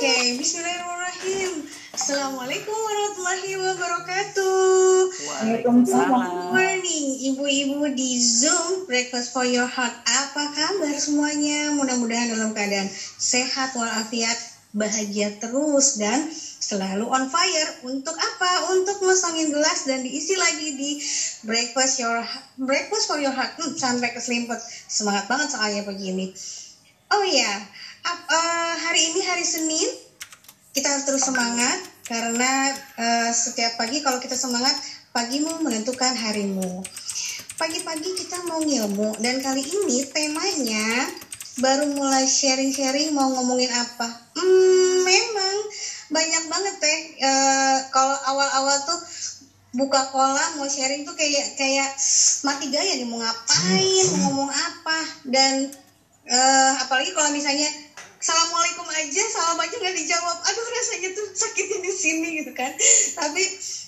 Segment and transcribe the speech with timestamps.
[0.00, 1.68] Oke, Bismillahirrahmanirrahim.
[1.92, 4.96] Assalamualaikum warahmatullahi wabarakatuh.
[5.12, 6.08] Waalaikumsalam.
[6.08, 9.92] Good morning, ibu-ibu di Zoom Breakfast for Your Heart.
[9.92, 11.76] Apa kabar semuanya?
[11.76, 12.88] Mudah-mudahan dalam keadaan
[13.20, 14.40] sehat walafiat,
[14.72, 16.32] bahagia terus dan
[16.64, 17.84] selalu on fire.
[17.84, 18.72] Untuk apa?
[18.72, 20.96] Untuk ngosongin gelas dan diisi lagi di
[21.44, 22.24] Breakfast Your
[22.56, 23.52] Breakfast for Your Heart.
[23.60, 24.64] Hmm, sampai keselimpet.
[24.64, 26.32] Semangat banget soalnya begini.
[27.10, 27.52] Oh iya,
[28.06, 29.88] eh, hari ini hari Senin
[30.70, 34.74] kita harus terus semangat karena eh, setiap pagi kalau kita semangat
[35.10, 36.82] pagimu menentukan harimu.
[37.60, 41.12] Pagi-pagi kita mau ngilmu dan kali ini temanya
[41.60, 44.08] baru mulai sharing-sharing mau ngomongin apa?
[44.32, 45.56] Hmm, memang
[46.08, 47.00] banyak banget teh.
[47.20, 49.00] Eh, kalau awal-awal tuh
[49.70, 51.94] buka kolam mau sharing tuh kayak kayak
[52.42, 54.98] mati gaya nih mau ngapain mau ngomong apa
[55.30, 55.70] dan
[56.26, 57.70] eh, apalagi kalau misalnya
[58.20, 60.38] assalamualaikum aja salam aja nggak dijawab.
[60.44, 62.68] Aduh rasanya tuh sakitnya di sini gitu kan.
[63.16, 63.42] Tapi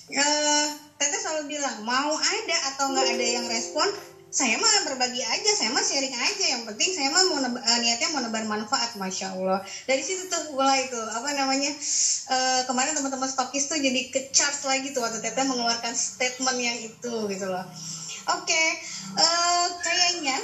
[0.09, 0.67] eh
[0.97, 3.85] teteh selalu bilang mau ada atau nggak ada yang respon
[4.33, 6.45] saya mah berbagi aja saya mah sharing aja.
[6.57, 9.61] Yang penting saya mah mau eh, niatnya mau nebar manfaat masya allah.
[9.85, 11.69] Dari situ tuh mulai tuh apa namanya
[12.33, 16.77] eh, kemarin teman-teman stokis tuh jadi ke charge lagi tuh waktu teteh mengeluarkan statement yang
[16.81, 17.69] itu gitu loh.
[18.33, 18.63] Oke
[19.13, 20.41] eh, kayaknya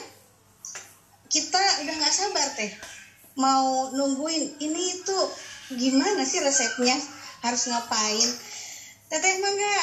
[1.33, 2.98] kita udah nggak sabar teh
[3.39, 4.59] mau nungguin.
[4.59, 5.25] Ini tuh
[5.73, 6.99] gimana sih resepnya?
[7.39, 8.29] Harus ngapain?
[9.07, 9.79] Teteh mangga.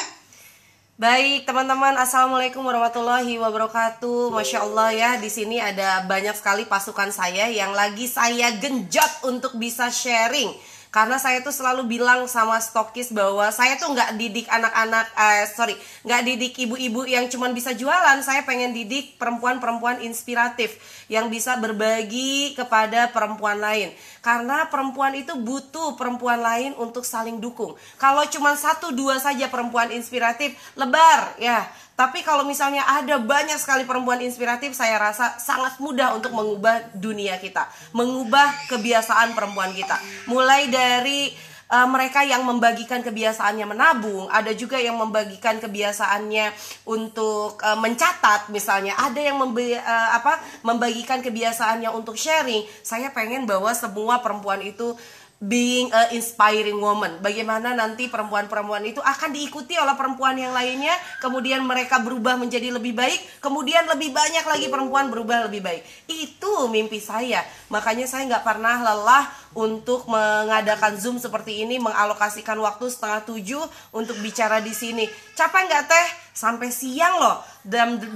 [0.97, 4.33] Baik teman-teman, assalamualaikum warahmatullahi wabarakatuh.
[4.33, 9.61] Masya Allah ya, di sini ada banyak sekali pasukan saya yang lagi saya genjot untuk
[9.61, 10.49] bisa sharing.
[10.87, 15.75] Karena saya tuh selalu bilang sama stokis bahwa saya tuh nggak didik anak-anak, eh, sorry,
[16.07, 18.19] nggak didik ibu-ibu yang cuman bisa jualan.
[18.23, 20.79] Saya pengen didik perempuan-perempuan inspiratif
[21.11, 23.91] yang bisa berbagi kepada perempuan lain.
[24.23, 27.75] Karena perempuan itu butuh perempuan lain untuk saling dukung.
[27.99, 31.67] Kalau cuma satu dua saja perempuan inspiratif, lebar ya.
[31.97, 37.41] Tapi kalau misalnya ada banyak sekali perempuan inspiratif, saya rasa sangat mudah untuk mengubah dunia
[37.41, 39.97] kita, mengubah kebiasaan perempuan kita.
[40.29, 41.33] Mulai dari
[41.73, 46.53] uh, mereka yang membagikan kebiasaannya menabung, ada juga yang membagikan kebiasaannya
[46.85, 52.61] untuk uh, mencatat, misalnya ada yang membe- uh, apa membagikan kebiasaannya untuk sharing.
[52.85, 54.93] Saya pengen bahwa semua perempuan itu
[55.37, 57.21] being a inspiring woman.
[57.21, 62.97] Bagaimana nanti perempuan-perempuan itu akan diikuti oleh perempuan yang lainnya, kemudian mereka berubah menjadi lebih
[62.97, 65.81] baik, kemudian lebih banyak lagi perempuan berubah lebih baik.
[66.09, 67.45] Itu mimpi saya.
[67.67, 74.15] Makanya saya nggak pernah lelah untuk mengadakan zoom seperti ini, mengalokasikan waktu setengah tujuh untuk
[74.23, 75.05] bicara di sini.
[75.35, 76.07] Capek nggak teh?
[76.37, 77.41] Sampai siang loh.
[77.67, 78.13] Jam 12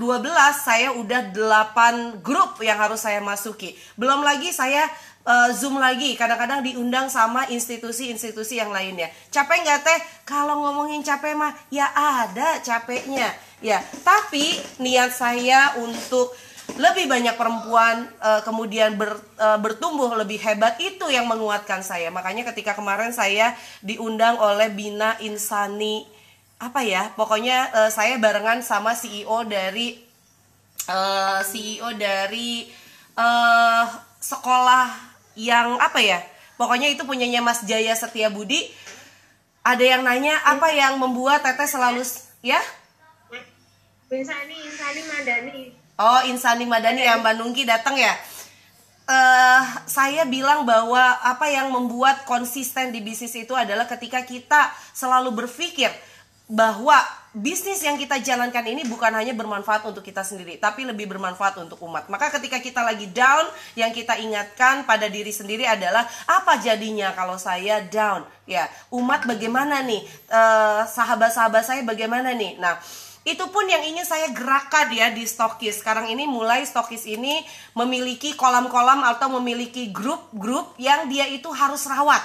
[0.56, 3.76] saya udah 8 grup yang harus saya masuki.
[4.00, 4.88] Belum lagi saya
[5.26, 11.38] uh, Zoom lagi kadang-kadang diundang sama institusi-institusi yang lainnya capek nggak teh kalau ngomongin capek
[11.38, 13.30] mah ya ada capeknya
[13.62, 16.34] ya tapi niat saya untuk
[16.80, 22.08] lebih banyak perempuan uh, kemudian ber, uh, bertumbuh lebih hebat itu yang menguatkan saya.
[22.14, 26.08] Makanya ketika kemarin saya diundang oleh Bina Insani
[26.62, 29.98] apa ya pokoknya uh, saya barengan sama CEO dari
[30.86, 32.70] uh, CEO dari
[33.18, 33.86] uh,
[34.22, 34.94] sekolah
[35.34, 36.22] yang apa ya
[36.62, 38.70] pokoknya itu punyanya Mas Jaya Setia Budi
[39.66, 42.06] ada yang nanya apa yang membuat Teteh selalu
[42.46, 42.62] ya?
[44.12, 45.81] Insani, Insani Madani.
[45.98, 48.14] Oh Insani Madani yang Mbak datang ya
[49.12, 55.36] eh saya bilang bahwa apa yang membuat konsisten di bisnis itu adalah ketika kita selalu
[55.44, 55.92] berpikir
[56.52, 57.00] bahwa
[57.32, 61.80] bisnis yang kita jalankan ini bukan hanya bermanfaat untuk kita sendiri, tapi lebih bermanfaat untuk
[61.88, 62.12] umat.
[62.12, 63.48] Maka ketika kita lagi down,
[63.80, 68.28] yang kita ingatkan pada diri sendiri adalah apa jadinya kalau saya down?
[68.44, 70.04] Ya, umat bagaimana nih?
[70.28, 72.60] Eh, sahabat-sahabat saya bagaimana nih?
[72.60, 72.76] Nah,
[73.22, 75.86] itu pun yang ingin saya gerakan ya di Stokis.
[75.86, 77.46] Sekarang ini mulai Stokis ini
[77.78, 82.22] memiliki kolam-kolam atau memiliki grup-grup yang dia itu harus rawat.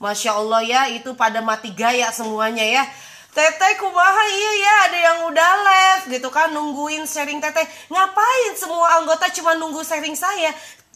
[0.00, 2.88] Masya Allah ya, itu pada mati gaya semuanya ya.
[3.30, 8.98] Teteh kumaha iya ya ada yang udah left gitu kan nungguin sharing teteh ngapain semua
[8.98, 10.50] anggota cuma nunggu sharing saya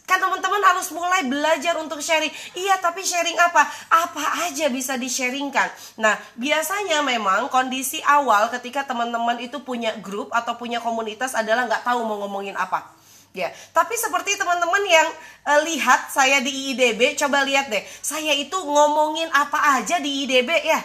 [0.05, 2.31] kan teman-teman harus mulai belajar untuk sharing.
[2.53, 3.65] Iya tapi sharing apa?
[3.89, 10.31] Apa aja bisa di sharingkan nah biasanya memang kondisi awal ketika teman-teman itu punya grup
[10.31, 12.95] atau punya komunitas adalah nggak tahu mau ngomongin apa.
[13.35, 15.11] Ya, tapi seperti teman-teman yang
[15.43, 20.47] eh, lihat saya di IIDB, coba lihat deh, saya itu ngomongin apa aja di IIDB
[20.63, 20.79] ya?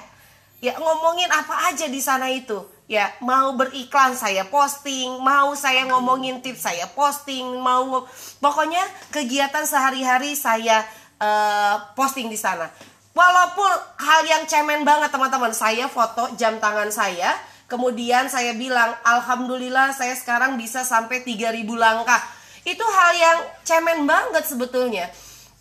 [0.58, 2.58] Ya ngomongin apa aja di sana itu
[2.90, 8.02] ya mau beriklan saya posting mau saya ngomongin tips saya posting mau
[8.42, 8.82] pokoknya
[9.14, 10.82] kegiatan sehari-hari saya
[11.22, 12.66] eh, posting di sana.
[13.14, 15.50] Walaupun hal yang cemen banget teman-teman.
[15.54, 17.38] Saya foto jam tangan saya
[17.70, 22.19] kemudian saya bilang alhamdulillah saya sekarang bisa sampai 3000 langkah.
[22.66, 25.06] Itu hal yang cemen banget sebetulnya.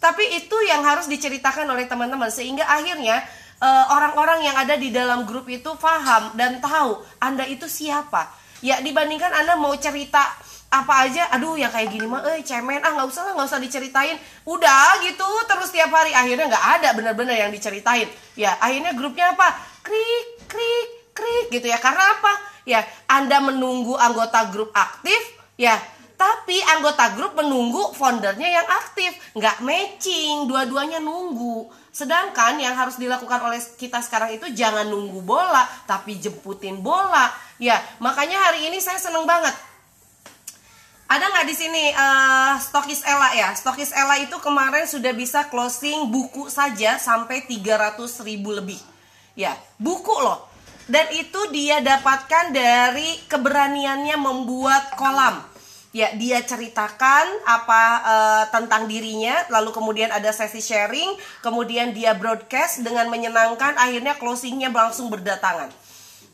[0.01, 3.21] Tapi itu yang harus diceritakan oleh teman-teman sehingga akhirnya
[3.63, 8.31] orang-orang uh, yang ada di dalam grup itu paham dan tahu anda itu siapa.
[8.63, 10.23] Ya dibandingkan anda mau cerita
[10.69, 12.79] apa aja aduh ya kayak gini mah eh cemen.
[12.79, 14.15] Ah nggak usah lah nggak usah diceritain.
[14.47, 16.15] Udah gitu terus tiap hari.
[16.15, 18.07] Akhirnya nggak ada benar-benar yang diceritain.
[18.39, 19.59] Ya akhirnya grupnya apa?
[19.83, 21.79] Krik krik krik gitu ya.
[21.83, 22.33] Karena apa?
[22.63, 25.19] Ya anda menunggu anggota grup aktif
[25.59, 25.75] ya
[26.19, 29.15] tapi anggota grup menunggu foundernya yang aktif.
[29.35, 35.67] Nggak matching dua-duanya nunggu sedangkan yang harus dilakukan oleh kita sekarang itu jangan nunggu bola
[35.83, 37.27] tapi jemputin bola
[37.59, 39.51] ya makanya hari ini saya seneng banget
[41.09, 43.49] ada nggak di sini uh, stokis Ella ya?
[43.57, 48.77] Stokis Ella itu kemarin sudah bisa closing buku saja sampai 300 ribu lebih.
[49.33, 50.45] Ya, buku loh.
[50.85, 55.48] Dan itu dia dapatkan dari keberaniannya membuat kolam.
[55.89, 62.85] Ya, dia ceritakan apa uh, tentang dirinya, lalu kemudian ada sesi sharing, kemudian dia broadcast
[62.85, 65.73] dengan menyenangkan, akhirnya closingnya langsung berdatangan.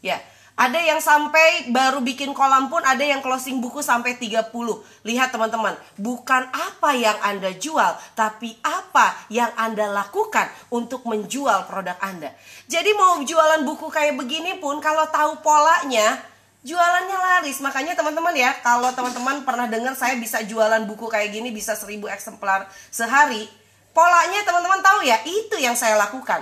[0.04, 0.20] Ya,
[0.56, 4.56] ada yang sampai baru bikin kolam pun ada yang closing buku sampai 30.
[5.04, 12.00] Lihat teman-teman, bukan apa yang Anda jual, tapi apa yang Anda lakukan untuk menjual produk
[12.00, 12.32] Anda.
[12.72, 16.24] Jadi mau jualan buku kayak begini pun kalau tahu polanya,
[16.66, 17.62] jualannya laris.
[17.62, 22.10] Makanya teman-teman ya, kalau teman-teman pernah dengar saya bisa jualan buku kayak gini bisa 1000
[22.10, 23.46] eksemplar sehari,
[23.94, 26.42] polanya teman-teman tahu ya, itu yang saya lakukan.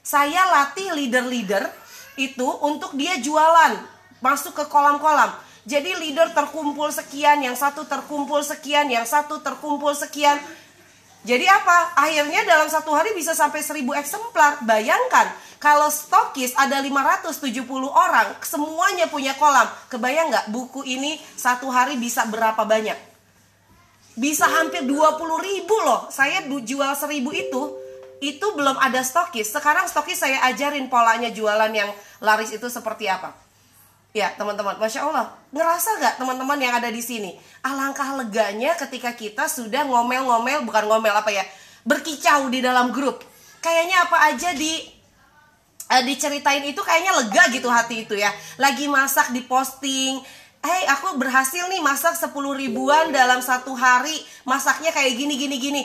[0.00, 1.68] Saya latih leader-leader
[2.16, 3.76] itu untuk dia jualan
[4.24, 5.30] masuk ke kolam-kolam.
[5.68, 10.40] Jadi leader terkumpul sekian, yang satu terkumpul sekian, yang satu terkumpul sekian.
[11.20, 11.92] Jadi apa?
[12.00, 14.64] Akhirnya dalam satu hari bisa sampai 1000 eksemplar.
[14.64, 15.28] Bayangkan
[15.60, 17.60] kalau stokis ada 570
[17.92, 19.68] orang, semuanya punya kolam.
[19.92, 22.96] Kebayang nggak buku ini satu hari bisa berapa banyak?
[24.16, 24.96] Bisa hampir 20
[25.44, 26.08] ribu loh.
[26.08, 27.62] Saya jual 1000 itu
[28.20, 29.48] itu belum ada stokis.
[29.52, 31.88] Sekarang stokis saya ajarin polanya jualan yang
[32.20, 33.32] laris itu seperti apa.
[34.10, 37.38] Ya teman-teman, masya Allah, ngerasa gak teman-teman yang ada di sini?
[37.62, 41.46] Alangkah leganya ketika kita sudah ngomel-ngomel, bukan ngomel apa ya,
[41.86, 43.22] berkicau di dalam grup.
[43.62, 44.82] Kayaknya apa aja di
[45.94, 48.34] uh, diceritain itu kayaknya lega gitu hati itu ya.
[48.58, 50.18] Lagi masak di posting,
[50.60, 54.12] Hei aku berhasil nih masak 10 ribuan dalam satu hari
[54.44, 55.82] Masaknya kayak gini gini gini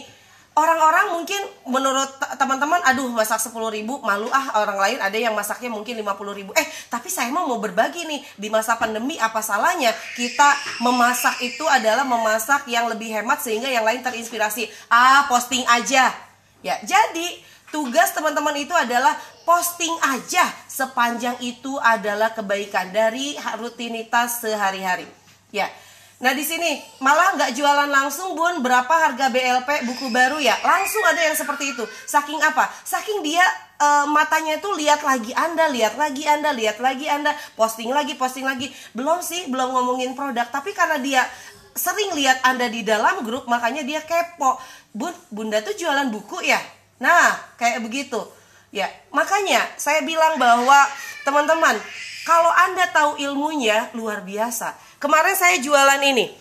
[0.56, 2.08] orang-orang mungkin menurut
[2.40, 6.52] teman-teman aduh masak 10 ribu malu ah orang lain ada yang masaknya mungkin 50 ribu.
[6.56, 11.68] Eh tapi saya mau mau berbagi nih di masa pandemi apa salahnya kita memasak itu
[11.68, 14.72] adalah memasak yang lebih hemat sehingga yang lain terinspirasi.
[14.88, 16.16] Ah posting aja.
[16.64, 17.28] Ya jadi
[17.76, 19.12] tugas teman-teman itu adalah
[19.44, 25.06] posting aja sepanjang itu adalah kebaikan dari rutinitas sehari-hari.
[25.52, 25.68] Ya
[26.16, 28.64] Nah di sini malah nggak jualan langsung bun.
[28.64, 30.56] Berapa harga BLP buku baru ya?
[30.64, 31.84] Langsung ada yang seperti itu.
[32.08, 32.72] Saking apa?
[32.88, 33.44] Saking dia
[33.76, 37.36] e, matanya itu lihat lagi anda lihat lagi anda lihat lagi anda.
[37.60, 38.72] Posting lagi posting lagi.
[38.96, 40.48] Belum sih belum ngomongin produk.
[40.48, 41.28] Tapi karena dia
[41.76, 44.56] sering lihat anda di dalam grup makanya dia kepo.
[44.96, 46.64] Bun bunda tuh jualan buku ya?
[47.04, 48.24] Nah kayak begitu.
[48.72, 50.80] Ya makanya saya bilang bahwa
[51.28, 51.76] teman-teman
[52.24, 56.32] kalau anda tahu ilmunya luar biasa Kemarin saya jualan ini.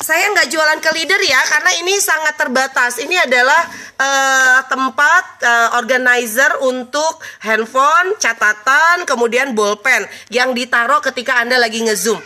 [0.00, 2.98] Saya nggak jualan ke leader ya, karena ini sangat terbatas.
[2.98, 3.62] Ini adalah
[4.00, 12.18] uh, tempat uh, organizer untuk handphone, catatan, kemudian bolpen yang ditaruh ketika Anda lagi ngezoom.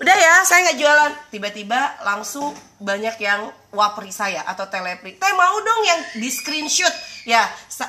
[0.00, 1.12] Udah ya, saya nggak jualan.
[1.32, 5.20] Tiba-tiba langsung banyak yang wapri saya atau telepri.
[5.20, 6.92] Teh mau dong yang di screenshot
[7.28, 7.44] ya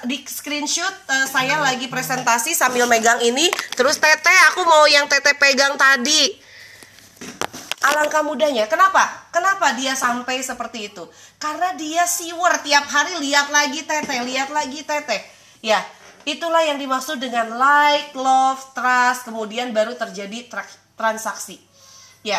[0.07, 3.51] di screenshot uh, saya lagi presentasi sambil megang ini.
[3.75, 6.39] Terus teteh aku mau yang teteh pegang tadi.
[7.81, 8.69] Alangkah mudahnya.
[8.69, 9.27] Kenapa?
[9.33, 11.03] Kenapa dia sampai seperti itu?
[11.41, 15.79] Karena dia siwer tiap hari lihat lagi teteh lihat lagi teteh ya
[16.25, 19.29] itulah yang dimaksud dengan like love trust.
[19.29, 20.65] Kemudian baru terjadi tra
[20.97, 21.57] transaksi.
[22.21, 22.37] Ya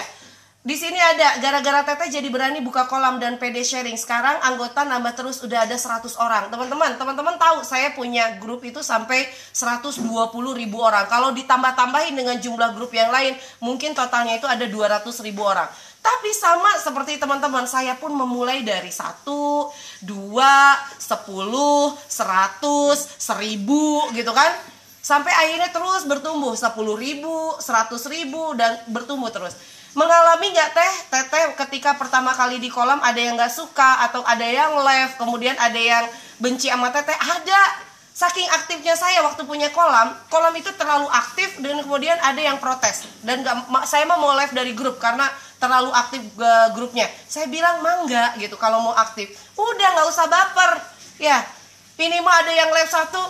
[0.62, 3.99] di sini ada gara-gara Teteh jadi berani buka kolam dan PD sharing.
[3.99, 6.54] Sekarang anggota nambah terus udah ada 100 orang.
[6.54, 10.07] Teman-teman, teman-teman tahu saya punya grup itu sampai 120
[10.54, 11.11] ribu orang.
[11.11, 15.66] Kalau ditambah-tambahin dengan jumlah grup yang lain, mungkin totalnya itu ada 200 ribu orang.
[15.99, 24.50] Tapi sama seperti teman-teman, saya pun memulai dari 1, 2, 10, 100, 1000 gitu kan.
[25.02, 29.59] Sampai akhirnya terus bertumbuh 10 ribu, 100 ribu, dan bertumbuh terus
[29.93, 34.45] Mengalami nggak teh, teteh ketika pertama kali di kolam ada yang nggak suka atau ada
[34.45, 36.09] yang left, kemudian ada yang
[36.41, 37.13] benci sama teteh?
[37.13, 37.93] Ada.
[38.13, 43.09] Saking aktifnya saya waktu punya kolam, kolam itu terlalu aktif dan kemudian ada yang protes
[43.25, 43.57] dan gak,
[43.89, 47.09] saya mah mau live dari grup karena terlalu aktif uh, grupnya.
[47.25, 49.33] Saya bilang mangga gitu kalau mau aktif.
[49.57, 50.73] Udah nggak usah baper,
[51.17, 51.41] ya.
[52.01, 53.21] Ini mah ada yang live satu,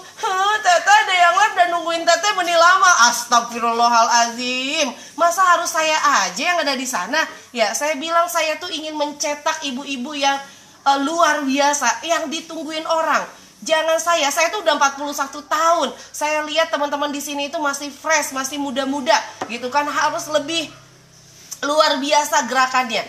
[0.65, 3.11] teteh ada yang live dan nungguin teteh meni lama.
[3.11, 4.95] Astagfirullahalazim.
[5.19, 7.19] Masa harus saya aja yang ada di sana?
[7.51, 10.39] Ya, saya bilang saya tuh ingin mencetak ibu-ibu yang
[10.87, 13.27] uh, luar biasa, yang ditungguin orang
[13.63, 15.07] Jangan saya, saya tuh udah 41
[15.47, 15.89] tahun.
[16.11, 19.15] Saya lihat teman-teman di sini itu masih fresh, masih muda-muda
[19.47, 20.67] gitu kan harus lebih
[21.63, 23.07] luar biasa gerakannya.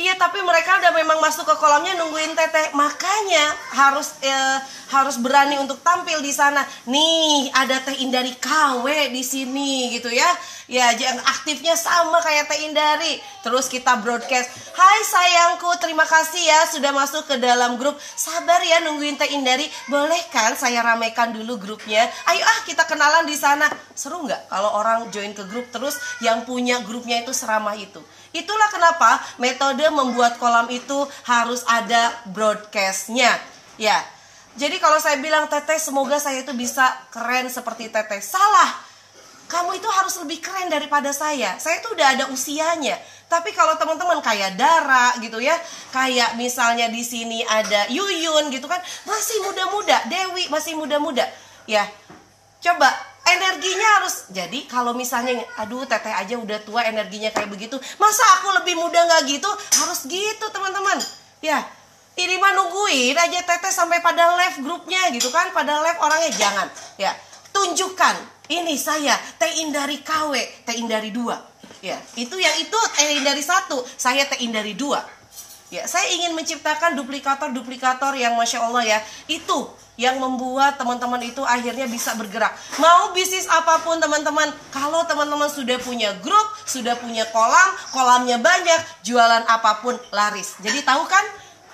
[0.00, 2.72] Iya, tapi mereka udah memang masuk ke kolamnya nungguin teteh.
[2.72, 4.56] Makanya harus eh,
[4.88, 6.64] harus berani untuk tampil di sana.
[6.88, 10.24] Nih, ada Teh Indari KW di sini gitu ya.
[10.72, 13.20] Ya, yang aktifnya sama kayak Teh Indari.
[13.44, 18.00] Terus kita broadcast, "Hai sayangku, terima kasih ya sudah masuk ke dalam grup.
[18.00, 19.68] Sabar ya nungguin Teh Indari.
[19.92, 22.08] Boleh kan saya ramaikan dulu grupnya?
[22.24, 26.48] Ayo ah kita kenalan di sana." Seru nggak kalau orang join ke grup terus yang
[26.48, 28.00] punya grupnya itu seramah itu?
[28.30, 33.36] Itulah kenapa metode membuat kolam itu harus ada broadcastnya.
[33.76, 33.96] Ya,
[34.58, 38.18] jadi kalau saya bilang teteh semoga saya itu bisa keren seperti teteh.
[38.18, 38.90] Salah.
[39.50, 41.58] Kamu itu harus lebih keren daripada saya.
[41.58, 42.94] Saya itu udah ada usianya.
[43.26, 45.54] Tapi kalau teman-teman kayak Dara gitu ya,
[45.90, 51.26] kayak misalnya di sini ada Yuyun gitu kan, masih muda-muda, Dewi masih muda-muda.
[51.66, 51.86] Ya,
[52.62, 52.90] coba
[53.36, 58.50] energinya harus jadi kalau misalnya aduh teteh aja udah tua energinya kayak begitu masa aku
[58.62, 59.50] lebih muda nggak gitu?
[59.78, 60.98] Harus gitu teman-teman.
[61.44, 61.62] Ya
[62.18, 66.30] ini mah nungguin aja teteh sampai pada live grupnya gitu kan pada live orangnya.
[66.34, 66.66] Jangan.
[66.98, 67.12] Ya
[67.54, 68.16] tunjukkan
[68.50, 70.32] ini saya teh indari KW
[70.66, 71.38] teh indari dua.
[71.80, 75.19] Ya itu yang itu teh indari satu saya teh indari dua
[75.70, 78.98] ya saya ingin menciptakan duplikator duplikator yang masya Allah ya
[79.30, 82.56] itu yang membuat teman-teman itu akhirnya bisa bergerak.
[82.80, 88.80] Mau bisnis apa pun teman-teman, kalau teman-teman sudah punya grup, sudah punya kolam, kolamnya banyak,
[89.04, 90.56] jualan apa pun laris.
[90.64, 91.20] Jadi tahu kan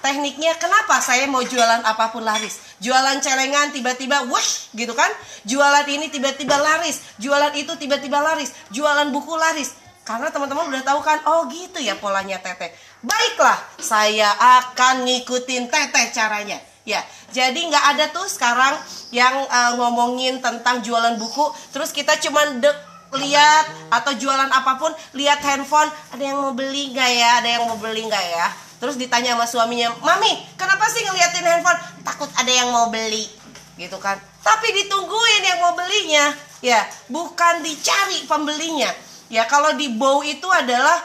[0.03, 2.59] tekniknya kenapa saya mau jualan apa pun laris?
[2.83, 5.09] Jualan celengan tiba-tiba wush gitu kan?
[5.47, 9.86] Jualan ini tiba-tiba laris, jualan itu tiba-tiba laris, jualan buku laris.
[10.07, 12.71] Karena teman-teman udah tahu kan, oh gitu ya polanya teteh.
[13.03, 14.31] Baiklah, saya
[14.63, 16.63] akan ngikutin teteh caranya.
[16.87, 17.03] Ya,
[17.35, 18.79] jadi nggak ada tuh sekarang
[19.11, 22.79] yang uh, ngomongin tentang jualan buku, terus kita cuman dek
[23.19, 27.67] lihat atau jualan apa pun, lihat handphone, ada yang mau beli nggak ya, ada yang
[27.67, 28.47] mau beli nggak ya.
[28.79, 31.81] Terus ditanya sama suaminya, mami, kenapa sih ngeliatin handphone?
[32.07, 33.27] Takut ada yang mau beli,
[33.75, 34.23] gitu kan?
[34.47, 36.31] Tapi ditungguin yang mau belinya,
[36.63, 38.95] ya, bukan dicari pembelinya.
[39.27, 41.03] Ya, kalau di bow itu adalah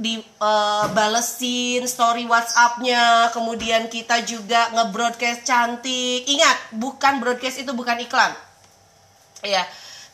[0.00, 6.24] di uh, balesin story WhatsAppnya, kemudian kita juga nge-broadcast cantik.
[6.24, 8.32] Ingat, bukan broadcast itu bukan iklan.
[9.44, 9.60] Ya.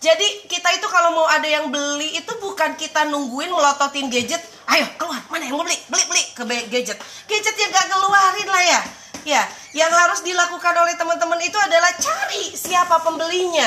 [0.03, 4.85] Jadi kita itu kalau mau ada yang beli itu bukan kita nungguin melototin gadget, ayo
[5.01, 5.79] keluar, mana yang mau beli?
[5.89, 6.99] Beli beli ke gadget.
[7.31, 8.81] Gadget yang gak keluarin lah ya.
[9.27, 9.43] Ya,
[9.75, 13.67] yang harus dilakukan oleh teman-teman itu adalah cari siapa pembelinya.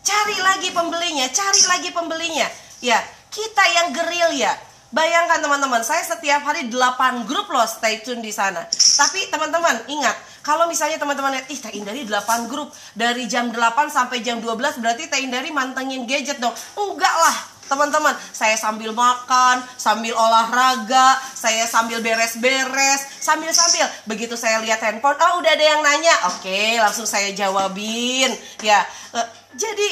[0.00, 2.48] Cari lagi pembelinya, cari lagi pembelinya.
[2.84, 3.00] Ya,
[3.32, 4.52] kita yang geril ya.
[4.94, 8.64] Bayangkan teman-teman, saya setiap hari 8 grup loh stay tune di sana.
[8.70, 10.16] Tapi teman-teman, ingat,
[10.46, 14.78] kalau misalnya teman-teman lihat, ih Teh Indari 8 grup, dari jam 8 sampai jam 12
[14.78, 16.54] berarti Teh Indari mantengin gadget dong.
[16.78, 18.14] Enggak lah, teman-teman.
[18.30, 23.86] Saya sambil makan sambil olahraga saya sambil beres-beres sambil-sambil.
[24.06, 26.14] Begitu saya lihat handphone oh udah ada yang nanya.
[26.34, 28.30] Oke langsung saya jawabin.
[28.62, 29.26] Ya uh,
[29.58, 29.88] jadi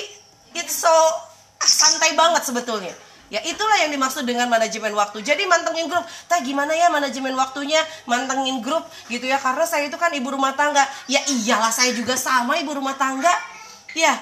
[0.54, 0.94] it's so
[1.66, 2.94] santai banget sebetulnya
[3.32, 5.24] Ya itulah yang dimaksud dengan manajemen waktu.
[5.24, 6.04] Jadi mantengin grup.
[6.28, 7.80] Tah gimana ya manajemen waktunya?
[8.04, 9.40] Mantengin grup gitu ya.
[9.40, 10.84] Karena saya itu kan ibu rumah tangga.
[11.08, 13.32] Ya iyalah saya juga sama ibu rumah tangga.
[13.96, 14.14] Ya.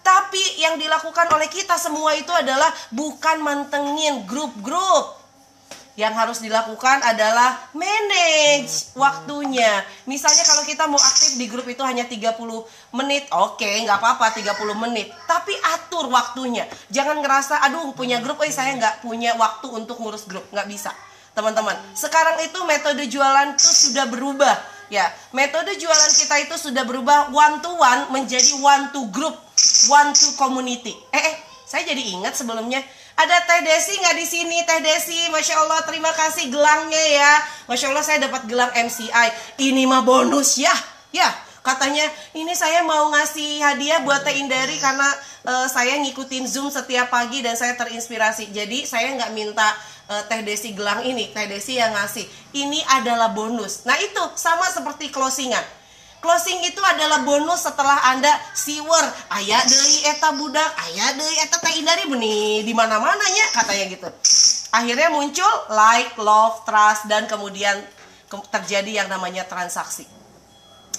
[0.00, 5.19] Tapi yang dilakukan oleh kita semua itu adalah bukan mantengin grup-grup
[6.00, 9.84] yang harus dilakukan adalah manage waktunya.
[10.08, 12.40] Misalnya kalau kita mau aktif di grup itu hanya 30
[12.96, 15.12] menit, oke okay, nggak apa-apa 30 menit.
[15.28, 16.64] Tapi atur waktunya.
[16.88, 20.48] Jangan ngerasa, aduh punya grup, eh saya nggak punya waktu untuk ngurus grup.
[20.48, 20.90] Nggak bisa.
[21.36, 24.56] Teman-teman, sekarang itu metode jualan itu sudah berubah.
[24.90, 29.36] Ya, metode jualan kita itu sudah berubah one to one menjadi one to group,
[29.86, 30.96] one to community.
[31.12, 31.36] Eh, eh
[31.70, 32.82] saya jadi ingat sebelumnya
[33.20, 37.32] ada Teh Desi nggak di sini Teh Desi Masya Allah terima kasih gelangnya ya
[37.68, 40.72] Masya Allah saya dapat gelang MCI ini mah bonus ya
[41.12, 41.28] ya
[41.60, 45.04] katanya ini saya mau ngasih hadiah buat Teh Indari karena
[45.44, 49.68] uh, saya ngikutin Zoom setiap pagi dan saya terinspirasi jadi saya nggak minta
[50.10, 52.26] eh, Teh Desi gelang ini, Teh Desi yang ngasih.
[52.50, 53.86] Ini adalah bonus.
[53.86, 55.62] Nah, itu sama seperti closingan.
[56.20, 59.08] Closing itu adalah bonus setelah Anda siwer.
[59.32, 64.08] Ayah deui eta budak, ayah deui eta teh indari benih di mana-mana nya katanya gitu.
[64.68, 67.72] Akhirnya muncul like, love, trust dan kemudian
[68.28, 70.04] ke- terjadi yang namanya transaksi.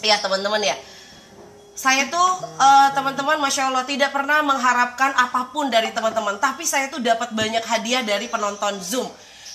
[0.02, 0.74] Ya, teman-teman ya.
[1.78, 6.42] Saya tuh eh, teman-teman masya Allah tidak pernah mengharapkan apa pun dari teman-teman.
[6.42, 9.06] Tapi saya tuh dapat banyak hadiah dari penonton zoom.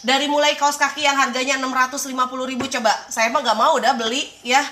[0.06, 2.06] Dari mulai kaos kaki yang harganya 650.000
[2.54, 2.94] ribu coba.
[3.10, 4.62] Saya mah gak mau udah beli ya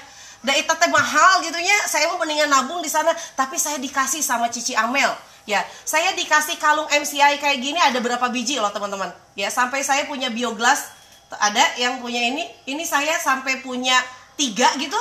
[0.45, 3.17] dan itu teh mahal gitu ya saya mau mendingan nabung di sana.
[3.33, 5.09] Tapi saya dikasih sama Cici Amel.
[5.49, 9.09] Ya saya dikasih kalung MCI kayak gini ada berapa biji loh teman-teman.
[9.35, 10.93] Ya sampai saya punya bioglas
[11.41, 12.45] ada yang punya ini.
[12.69, 13.97] Ini saya sampai punya
[14.37, 15.01] tiga gitu.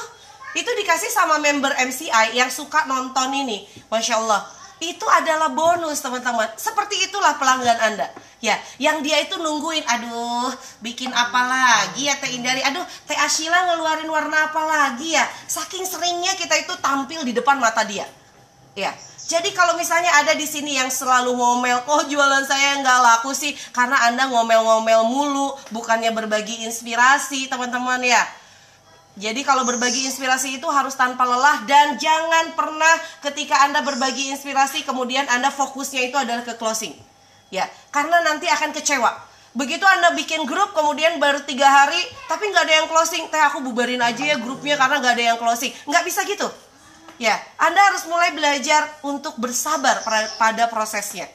[0.55, 3.67] Itu dikasih sama member MCI yang suka nonton ini.
[3.91, 8.11] Masya Allah itu adalah bonus teman-teman seperti itulah pelanggan anda
[8.43, 10.51] ya yang dia itu nungguin aduh
[10.83, 15.87] bikin apa lagi ya Teh Indari aduh Teh Ashila ngeluarin warna apa lagi ya saking
[15.87, 18.03] seringnya kita itu tampil di depan mata dia
[18.75, 18.91] ya
[19.23, 23.55] jadi kalau misalnya ada di sini yang selalu ngomel, kok jualan saya nggak laku sih?
[23.71, 28.19] Karena anda ngomel-ngomel mulu, bukannya berbagi inspirasi, teman-teman ya.
[29.13, 34.81] Jadi kalau berbagi inspirasi itu harus tanpa lelah dan jangan pernah ketika Anda berbagi inspirasi
[34.81, 36.97] kemudian Anda fokusnya itu adalah ke closing.
[37.53, 39.13] Ya, karena nanti akan kecewa.
[39.53, 43.61] Begitu Anda bikin grup kemudian baru tiga hari tapi nggak ada yang closing, teh aku
[43.61, 45.69] bubarin aja ya grupnya karena nggak ada yang closing.
[45.85, 46.49] Nggak bisa gitu.
[47.21, 50.01] Ya, Anda harus mulai belajar untuk bersabar
[50.41, 51.29] pada prosesnya.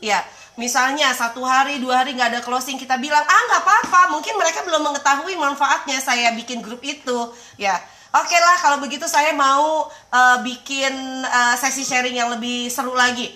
[0.00, 0.24] Ya,
[0.58, 4.66] misalnya satu hari, dua hari nggak ada closing, kita bilang, ah nggak apa-apa, mungkin mereka
[4.66, 7.30] belum mengetahui manfaatnya saya bikin grup itu.
[7.54, 7.78] Ya,
[8.10, 13.30] oke lah kalau begitu saya mau eh, bikin eh, sesi sharing yang lebih seru lagi.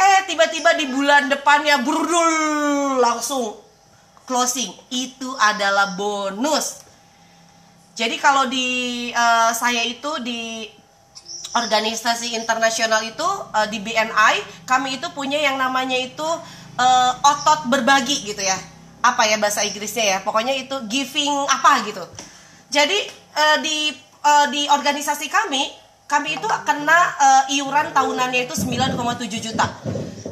[0.00, 3.58] Eh, tiba-tiba di bulan depannya burdul langsung
[4.24, 4.70] closing.
[4.88, 6.86] Itu adalah bonus.
[7.98, 10.70] Jadi kalau di eh, saya itu di
[11.50, 13.26] organisasi internasional itu
[13.58, 16.28] eh, di BNI kami itu punya yang namanya itu
[16.80, 18.56] eh, otot berbagi gitu ya.
[19.04, 20.18] Apa ya bahasa Inggrisnya ya?
[20.24, 22.04] Pokoknya itu giving apa gitu.
[22.72, 22.98] Jadi
[23.36, 23.92] eh, di
[24.24, 25.62] eh, di organisasi kami
[26.10, 29.66] kami itu kena eh, iuran tahunannya itu 9,7 juta.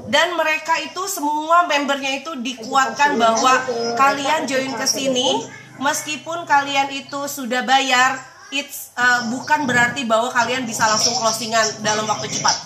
[0.09, 3.61] Dan mereka itu semua membernya itu dikuatkan bahwa
[3.93, 5.45] kalian join ke sini
[5.79, 8.17] meskipun kalian itu sudah bayar
[8.55, 12.57] it's uh, bukan berarti bahwa kalian bisa langsung closingan dalam waktu cepat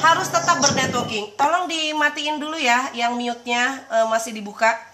[0.00, 4.90] harus tetap bernetworking tolong dimatiin dulu ya yang mute-nya uh, masih dibuka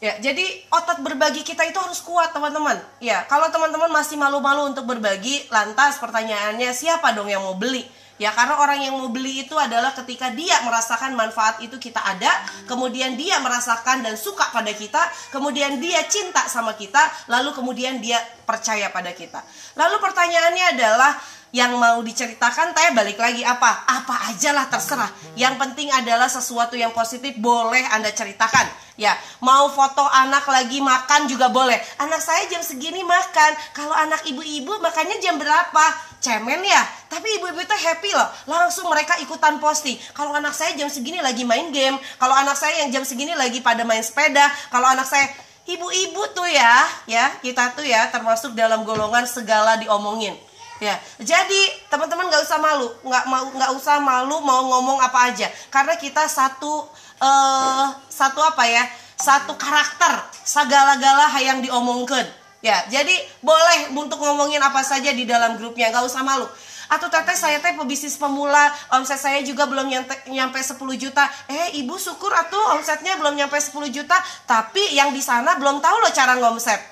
[0.00, 2.80] Ya, jadi otot berbagi kita itu harus kuat, teman-teman.
[3.04, 7.84] Ya, kalau teman-teman masih malu-malu untuk berbagi, lantas pertanyaannya siapa dong yang mau beli?
[8.20, 12.28] Ya, karena orang yang mau beli itu adalah ketika dia merasakan manfaat itu kita ada,
[12.68, 15.00] kemudian dia merasakan dan suka pada kita,
[15.32, 17.00] kemudian dia cinta sama kita,
[17.32, 19.40] lalu kemudian dia percaya pada kita.
[19.72, 21.16] Lalu pertanyaannya adalah
[21.50, 23.82] yang mau diceritakan teh balik lagi apa?
[23.88, 25.10] Apa aja lah terserah.
[25.34, 28.70] Yang penting adalah sesuatu yang positif boleh anda ceritakan.
[28.94, 31.80] Ya mau foto anak lagi makan juga boleh.
[31.98, 33.50] Anak saya jam segini makan.
[33.74, 35.84] Kalau anak ibu-ibu makannya jam berapa
[36.20, 36.82] cemen ya.
[37.08, 38.28] Tapi ibu-ibu itu happy loh.
[38.46, 39.98] Langsung mereka ikutan posting.
[40.14, 41.96] Kalau anak saya jam segini lagi main game.
[42.20, 44.46] Kalau anak saya yang jam segini lagi pada main sepeda.
[44.68, 45.26] Kalau anak saya
[45.70, 50.36] ibu-ibu tuh ya ya kita tuh ya termasuk dalam golongan segala diomongin.
[50.80, 51.60] Ya, jadi
[51.92, 56.24] teman-teman nggak usah malu, nggak mau nggak usah malu mau ngomong apa aja, karena kita
[56.24, 56.88] satu
[57.20, 58.88] eh satu apa ya,
[59.20, 62.24] satu karakter segala-gala yang diomongkan.
[62.60, 66.44] Ya, jadi boleh untuk ngomongin apa saja di dalam grupnya, nggak usah malu.
[66.92, 71.24] Atau teteh saya teh pebisnis pemula, omset saya juga belum nyampe, nyampe 10 juta.
[71.48, 75.96] Eh, ibu syukur atuh omsetnya belum nyampe 10 juta, tapi yang di sana belum tahu
[76.04, 76.82] loh cara ngomset.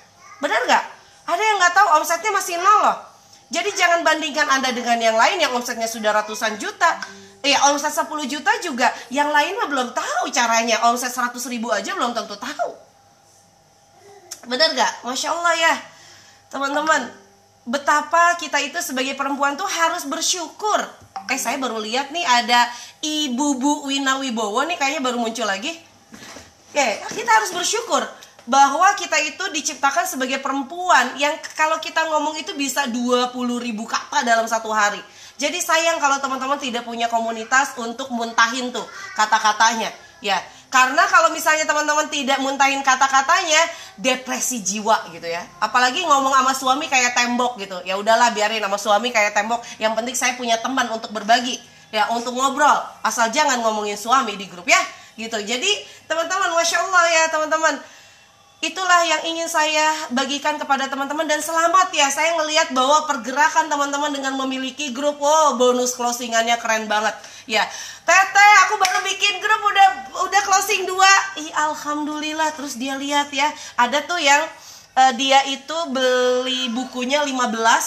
[0.41, 0.85] Benar nggak?
[1.29, 2.97] Ada yang nggak tahu omsetnya masih nol loh.
[3.53, 7.01] Jadi jangan bandingkan Anda dengan yang lain yang omsetnya sudah ratusan juta.
[7.45, 10.81] Ya omset 10 juta juga yang lain mah belum tahu caranya.
[10.89, 12.88] Omset 100 ribu aja belum tentu tahu.
[14.47, 14.93] Bener gak?
[15.03, 15.75] Masya Allah ya.
[16.53, 17.11] Teman-teman,
[17.69, 20.81] betapa kita itu sebagai perempuan tuh harus bersyukur.
[21.29, 22.65] Eh saya baru lihat nih ada
[23.05, 25.77] Ibu Bu Wina Wibowo nih kayaknya baru muncul lagi.
[26.73, 28.01] Oke, kita harus bersyukur
[28.49, 34.25] bahwa kita itu diciptakan sebagai perempuan yang kalau kita ngomong itu bisa 20 ribu kata
[34.25, 35.01] dalam satu hari.
[35.37, 39.93] Jadi sayang kalau teman-teman tidak punya komunitas untuk muntahin tuh kata-katanya.
[40.25, 43.63] Ya, karena kalau misalnya teman-teman tidak muntahin kata-katanya,
[43.97, 45.41] depresi jiwa gitu ya.
[45.65, 47.81] Apalagi ngomong sama suami kayak tembok gitu.
[47.89, 49.65] Ya udahlah biarin sama suami kayak tembok.
[49.81, 51.57] Yang penting saya punya teman untuk berbagi.
[51.89, 52.85] Ya, untuk ngobrol.
[53.01, 54.81] Asal jangan ngomongin suami di grup ya.
[55.17, 55.41] Gitu.
[55.41, 55.71] Jadi,
[56.05, 57.75] teman-teman, masya Allah ya, teman-teman
[58.59, 64.11] itulah yang ingin saya bagikan kepada teman-teman dan selamat ya saya melihat bahwa pergerakan teman-teman
[64.11, 67.15] dengan memiliki grup wow bonus closingannya keren banget.
[67.47, 67.63] Ya
[68.03, 69.89] Tete aku baru bikin grup udah
[70.27, 71.13] udah closing dua.
[71.39, 73.47] Ih alhamdulillah terus dia lihat ya
[73.79, 74.43] ada tuh yang
[74.99, 77.31] uh, dia itu beli bukunya 15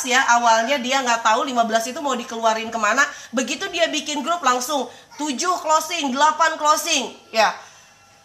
[0.07, 3.03] ya awalnya dia nggak tahu 15 itu mau dikeluarin ke mana.
[3.35, 4.87] Begitu dia bikin grup langsung
[5.19, 7.51] 7 closing 8 closing ya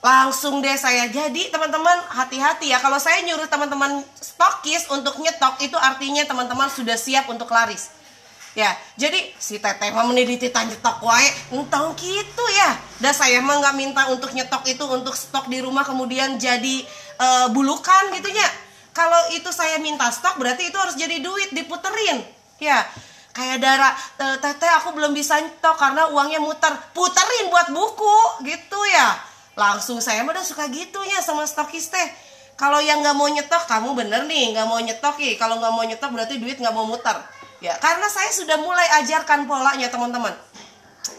[0.07, 1.11] langsung deh saya.
[1.11, 2.79] Jadi teman-teman hati-hati ya.
[2.79, 7.91] Kalau saya nyuruh teman-teman stokis untuk nyetok itu artinya teman-teman sudah siap untuk laris.
[8.55, 11.27] Ya jadi si teteh mah meneliti nyetok wae.
[11.51, 12.79] Entah gitu ya.
[13.03, 16.87] Dan saya mah nggak minta untuk nyetok itu untuk stok di rumah kemudian jadi
[17.19, 18.49] uh, bulukan gitu ya
[18.97, 22.25] kalau itu saya minta stok berarti itu harus jadi duit diputerin.
[22.57, 22.81] Ya
[23.37, 23.93] kayak darah
[24.41, 26.73] teteh aku belum bisa nyetok karena uangnya muter.
[26.97, 28.16] Puterin buat buku
[29.57, 32.09] langsung saya mah udah suka gitu ya sama stokis teh
[32.61, 35.85] kalau yang nggak mau nyetok kamu bener nih nggak mau nyetok ya kalau nggak mau
[35.85, 37.17] nyetok berarti duit nggak mau muter
[37.65, 40.37] ya karena saya sudah mulai ajarkan polanya teman-teman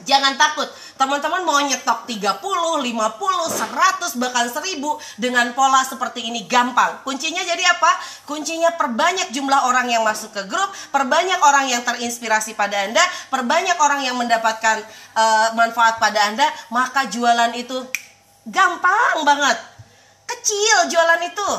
[0.08, 4.80] Jangan takut, teman-teman mau nyetok 30, 50, 100, bahkan 1000
[5.20, 7.04] dengan pola seperti ini gampang.
[7.04, 7.92] Kuncinya jadi apa?
[8.24, 13.76] Kuncinya perbanyak jumlah orang yang masuk ke grup, perbanyak orang yang terinspirasi pada Anda, perbanyak
[13.80, 14.80] orang yang mendapatkan
[15.16, 17.84] uh, manfaat pada Anda, maka jualan itu
[18.48, 19.58] gampang banget.
[20.28, 21.52] Kecil jualan itu.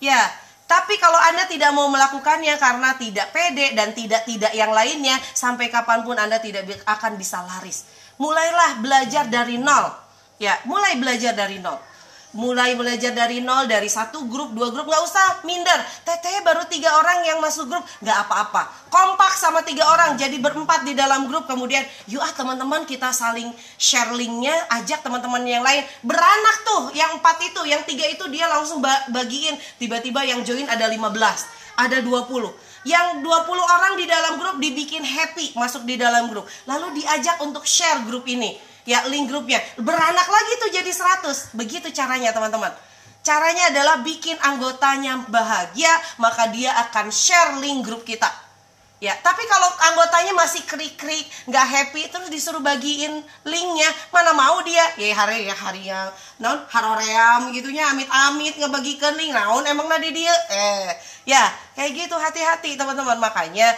[0.00, 0.32] Ya,
[0.64, 6.04] tapi kalau Anda tidak mau melakukannya karena tidak pede dan tidak-tidak yang lainnya, sampai kapan
[6.04, 7.88] pun Anda tidak akan bisa laris.
[8.16, 9.92] Mulailah belajar dari nol.
[10.40, 11.93] Ya, mulai belajar dari nol
[12.34, 15.78] mulai belajar dari nol dari satu grup dua grup nggak usah minder.
[16.02, 18.90] Teteh baru tiga orang yang masuk grup nggak apa-apa.
[18.90, 21.46] Kompak sama tiga orang jadi berempat di dalam grup.
[21.46, 25.82] Kemudian yuk ah teman-teman kita saling share linknya ajak teman-teman yang lain.
[26.02, 29.54] Beranak tuh yang empat itu yang tiga itu dia langsung bagiin.
[29.78, 33.26] Tiba-tiba yang join ada 15 ada 20 yang 20
[33.58, 36.46] orang di dalam grup dibikin happy masuk di dalam grup.
[36.68, 39.60] Lalu diajak untuk share grup ini ya link grupnya.
[39.80, 42.72] Beranak lagi tuh jadi 100 begitu caranya teman-teman.
[43.24, 48.28] Caranya adalah bikin anggotanya bahagia maka dia akan share link grup kita.
[49.02, 53.90] Ya tapi kalau anggotanya masih krik-krik nggak happy terus disuruh bagiin linknya.
[54.12, 54.84] Mana mau dia?
[55.00, 56.08] Ya hari ya hari yang
[56.40, 59.32] non haroream gitunya amit-amit ngebagikan link.
[59.32, 60.32] Naon emang nadi dia?
[60.52, 60.88] Eh
[61.28, 61.42] ya
[61.76, 62.16] kayak gitu.
[62.16, 63.20] Hati-hati teman-teman.
[63.20, 63.72] Makanya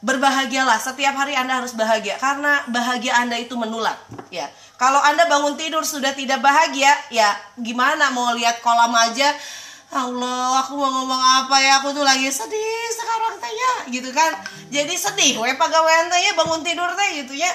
[0.00, 0.78] berbahagialah.
[0.78, 3.98] Setiap hari Anda harus bahagia karena bahagia Anda itu menular
[4.30, 4.46] ya.
[4.78, 9.34] Kalau Anda bangun tidur sudah tidak bahagia ya gimana mau lihat kolam aja
[9.88, 11.80] Allah aku mau ngomong apa ya?
[11.80, 14.36] Aku tuh lagi sedih sekarang teh ya gitu kan.
[14.68, 17.48] Jadi sedih we pegawai teh ya bangun tidur teh gitu ya.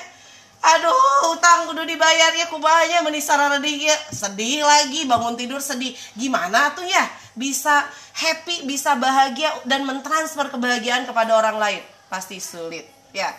[0.63, 3.95] Aduh utang kudu dibayar ya kubahnya menisara ya.
[4.09, 5.93] Sedih lagi bangun tidur sedih.
[6.17, 7.05] Gimana tuh ya?
[7.37, 7.85] Bisa
[8.17, 13.33] happy bisa bahagia dan mentransfer kebahagiaan kepada orang lain pasti sulit ya.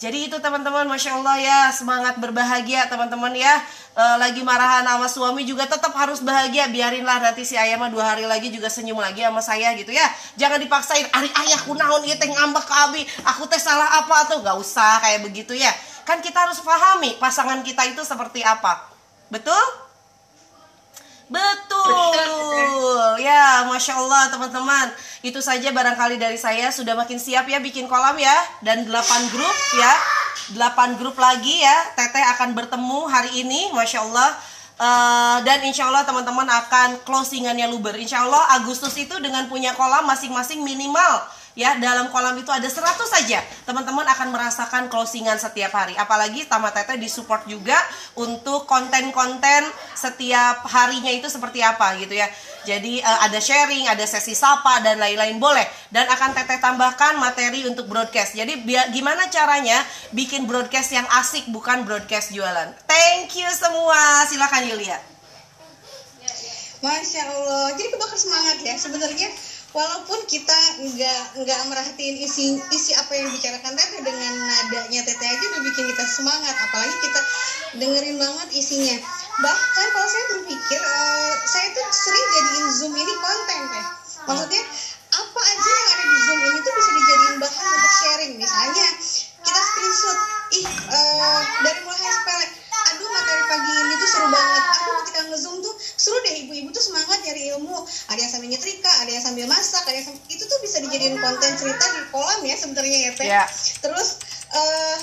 [0.00, 1.58] Jadi itu teman-teman Masya Allah ya.
[1.76, 3.60] Semangat berbahagia teman-teman ya.
[3.92, 6.72] E, Lagi marahan sama suami juga tetap harus bahagia.
[6.72, 10.08] Biarinlah nanti si ayah mah dua hari lagi juga senyum lagi sama saya gitu ya.
[10.40, 13.02] Jangan dipaksain Ari ayah kunaon iya teh ngambek ke abi.
[13.28, 14.40] Aku teh salah apa tuh?
[14.40, 15.68] Gak usah kayak begitu ya.
[16.08, 18.88] Kan kita harus pahami pasangan kita itu seperti apa.
[19.28, 19.89] Betul?
[21.30, 21.78] Betul.
[23.20, 24.92] Ya, Masya Allah teman-teman.
[25.20, 28.34] Itu saja barangkali dari saya sudah makin siap ya bikin kolam ya.
[28.64, 29.92] Dan 8 grup ya.
[30.56, 31.76] 8 grup lagi ya.
[31.96, 33.70] Teteh akan bertemu hari ini.
[33.76, 34.30] Masya Allah.
[34.80, 37.92] Uh, dan insya Allah teman-teman akan closingannya luber.
[38.00, 42.80] Insya Allah Agustus itu dengan punya kolam masing-masing minimal ya dalam kolam itu ada 100
[43.06, 43.42] saja.
[43.66, 45.94] Teman-teman akan merasakan closingan setiap hari.
[45.98, 47.76] Apalagi Tama Tete disupport juga
[48.18, 52.28] untuk konten-konten setiap harinya itu seperti apa gitu ya.
[52.60, 55.40] Jadi uh, ada sharing ada sesi sapa dan lain-lain.
[55.40, 55.64] Boleh.
[55.90, 58.38] Dan akan Teteh tambahkan materi untuk broadcast.
[58.38, 58.62] Jadi
[58.94, 59.82] gimana caranya
[60.14, 62.70] bikin broadcast yang asik bukan broadcast jualan?
[62.86, 64.24] Thank you semua.
[64.28, 64.98] Silakan Yulia.
[66.80, 68.72] Masya Allah, jadi kebakar semangat ya.
[68.80, 69.28] Sebenarnya
[69.70, 75.44] walaupun kita nggak nggak merhatiin isi isi apa yang dibicarakan Tete dengan nadanya Tete aja
[75.54, 77.20] udah bikin kita semangat apalagi kita
[77.78, 78.96] dengerin banget isinya.
[79.40, 83.86] Bahkan kalau saya berpikir uh, saya tuh sering jadiin zoom ini konten teh.
[84.26, 84.62] Maksudnya
[85.10, 88.32] apa aja yang ada di zoom ini tuh bisa dijadiin bahan untuk sharing.
[88.42, 88.86] Misalnya
[89.40, 90.18] kita screenshot
[90.50, 92.46] ih uh, dari mulai sepele
[93.00, 94.64] aduh materi pagi ini tuh seru banget.
[94.76, 97.80] Aduh ketika ngezoom tuh seru deh ibu-ibu tuh semangat nyari ilmu.
[98.12, 101.16] Ada yang sambil nyetrika ada yang sambil masak ada yang sambil, itu tuh bisa dijadiin
[101.16, 103.46] konten cerita di kolam ya sebenarnya ya teh yeah.
[103.80, 104.20] terus
[104.52, 104.96] uh,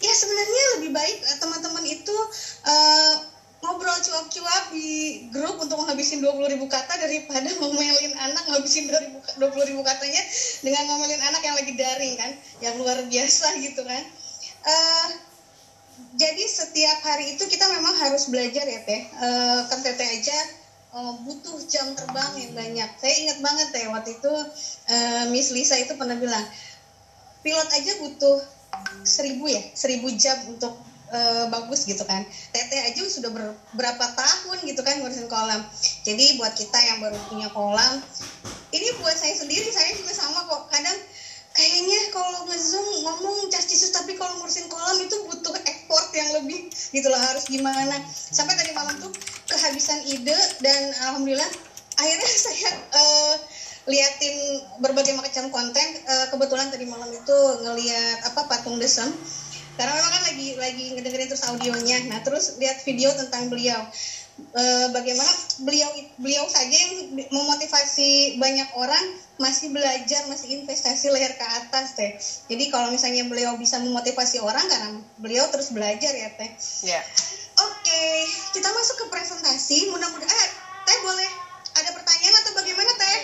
[0.00, 2.16] ya sebenarnya lebih baik uh, teman-teman itu
[2.64, 3.14] uh,
[3.62, 4.90] ngobrol ngobrol cuap-cuap di
[5.30, 9.38] grup untuk menghabisin 20 ribu kata daripada ngomelin anak ngabisin 20
[9.68, 10.22] ribu katanya
[10.64, 12.30] dengan ngomelin anak yang lagi daring kan
[12.64, 14.02] yang luar biasa gitu kan.
[14.62, 15.31] Uh,
[16.12, 19.02] jadi setiap hari itu kita memang harus belajar ya teh.
[19.16, 20.36] Uh, kan teteh aja
[20.92, 22.90] uh, butuh jam terbang yang banyak.
[23.00, 24.32] Saya ingat banget teh waktu itu
[24.92, 26.44] uh, Miss Lisa itu pernah bilang
[27.40, 28.38] pilot aja butuh
[29.04, 30.76] seribu ya seribu jam untuk
[31.12, 32.28] uh, bagus gitu kan.
[32.52, 35.64] Teteh aja sudah ber, berapa tahun gitu kan ngurusin kolam.
[36.04, 38.04] Jadi buat kita yang baru punya kolam
[38.72, 40.68] ini buat saya sendiri saya juga sama kok.
[40.72, 40.98] Kadang
[41.52, 47.08] kayaknya kalau ngezoom ngomong cisus tapi kalau ngurusin kolam itu butuh effort yang lebih gitu
[47.08, 47.96] loh harus gimana.
[48.12, 49.12] Sampai tadi malam tuh
[49.48, 51.48] kehabisan ide dan alhamdulillah
[51.96, 53.34] akhirnya saya uh,
[53.88, 54.36] liatin
[54.84, 55.86] berbagai macam konten.
[56.04, 59.08] Uh, kebetulan tadi malam itu ngeliat apa patung desem.
[59.72, 61.98] Karena memang kan lagi lagi ngedengerin terus audionya.
[62.12, 63.80] Nah terus lihat video tentang beliau.
[64.52, 65.32] E, bagaimana
[65.64, 65.88] beliau
[66.20, 69.04] beliau saja yang memotivasi banyak orang
[69.42, 72.14] masih belajar masih investasi leher ke atas teh
[72.46, 76.50] jadi kalau misalnya beliau bisa memotivasi orang karena beliau terus belajar ya teh
[76.86, 77.02] yeah.
[77.58, 78.22] oke okay,
[78.54, 80.50] kita masuk ke presentasi mudah-mudahan eh,
[80.86, 81.30] teh boleh
[81.82, 83.20] ada pertanyaan atau bagaimana teh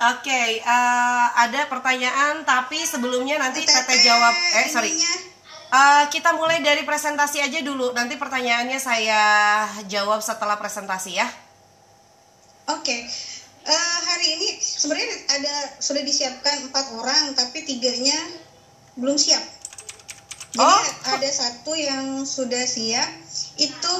[0.00, 4.32] Oke, okay, uh, eh, ada pertanyaan tapi sebelumnya nanti Teteh jawab.
[4.32, 4.96] Eh, sorry.
[4.96, 5.28] Ininya
[5.70, 7.94] Uh, kita mulai dari presentasi aja dulu.
[7.94, 9.22] Nanti pertanyaannya saya
[9.86, 11.30] jawab setelah presentasi ya.
[12.74, 12.82] Oke.
[12.82, 13.00] Okay.
[13.60, 18.16] Uh, hari ini sebenarnya ada sudah disiapkan empat orang, tapi tiganya
[18.96, 19.44] belum siap.
[20.50, 20.82] Jadi oh.
[21.14, 23.06] ada satu yang sudah siap.
[23.60, 23.96] Itu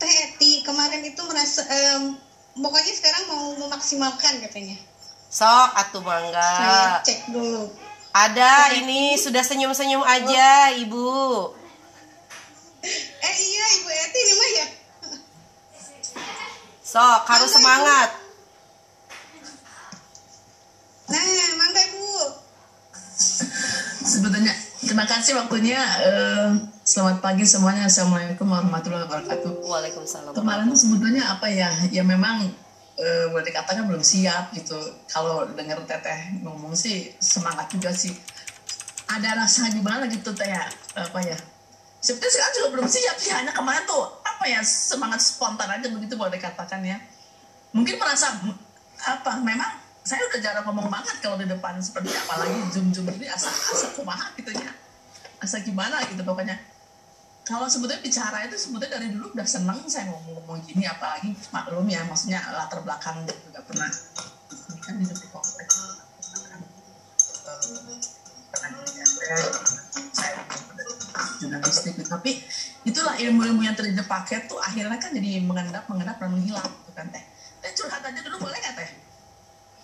[0.00, 2.16] Teh Eti kemarin itu merasa um,
[2.56, 4.74] pokoknya sekarang mau memaksimalkan katanya.
[5.30, 6.40] Sok atuh bangga.
[6.42, 7.70] Saya cek dulu.
[8.10, 11.14] Ada ini sudah senyum-senyum aja, Ibu.
[13.22, 14.66] Eh iya, Ibu Eti ini mah ya.
[16.82, 18.10] Sok, harus semangat.
[21.06, 21.22] Nah,
[21.54, 22.10] mangga Ibu.
[24.20, 24.52] Sebetulnya
[24.84, 25.80] terima kasih waktunya.
[26.04, 26.52] Uh,
[26.84, 27.88] selamat pagi semuanya.
[27.88, 29.64] Assalamualaikum warahmatullahi wabarakatuh.
[29.64, 30.36] Waalaikumsalam.
[30.36, 31.72] Kemarin sebetulnya apa ya?
[31.88, 32.44] Ya memang
[33.00, 34.76] uh, boleh dikatakan belum siap gitu
[35.08, 38.12] kalau dengar teteh ngomong sih semangat juga sih
[39.08, 40.68] ada rasa gimana gitu teh ya
[41.00, 41.40] apa ya
[42.04, 46.12] sebetulnya sekarang juga belum siap sih hanya kemarin tuh apa ya semangat spontan aja begitu
[46.20, 47.00] boleh dikatakan ya
[47.72, 48.36] mungkin merasa
[49.00, 49.79] apa memang
[50.10, 53.94] saya udah jarang ngomong banget kalau di depan seperti apalagi zoom zoom ini asa asa
[53.94, 54.74] kumaha gitu ya.
[55.38, 56.58] Asa gimana gitu pokoknya.
[57.46, 62.02] Kalau sebetulnya bicara itu sebetulnya dari dulu udah seneng saya ngomong-ngomong gini apalagi maklum ya
[62.10, 63.90] maksudnya latar belakang juga pernah
[64.82, 65.76] kan di kompleks
[71.40, 72.10] jurnalistik gitu.
[72.10, 72.42] tapi
[72.84, 77.06] itulah ilmu-ilmu yang tadi dipakai tuh akhirnya kan jadi mengendap mengendap dan menghilang gitu kan
[77.08, 77.24] teh
[77.64, 78.90] teh curhat aja dulu boleh nggak teh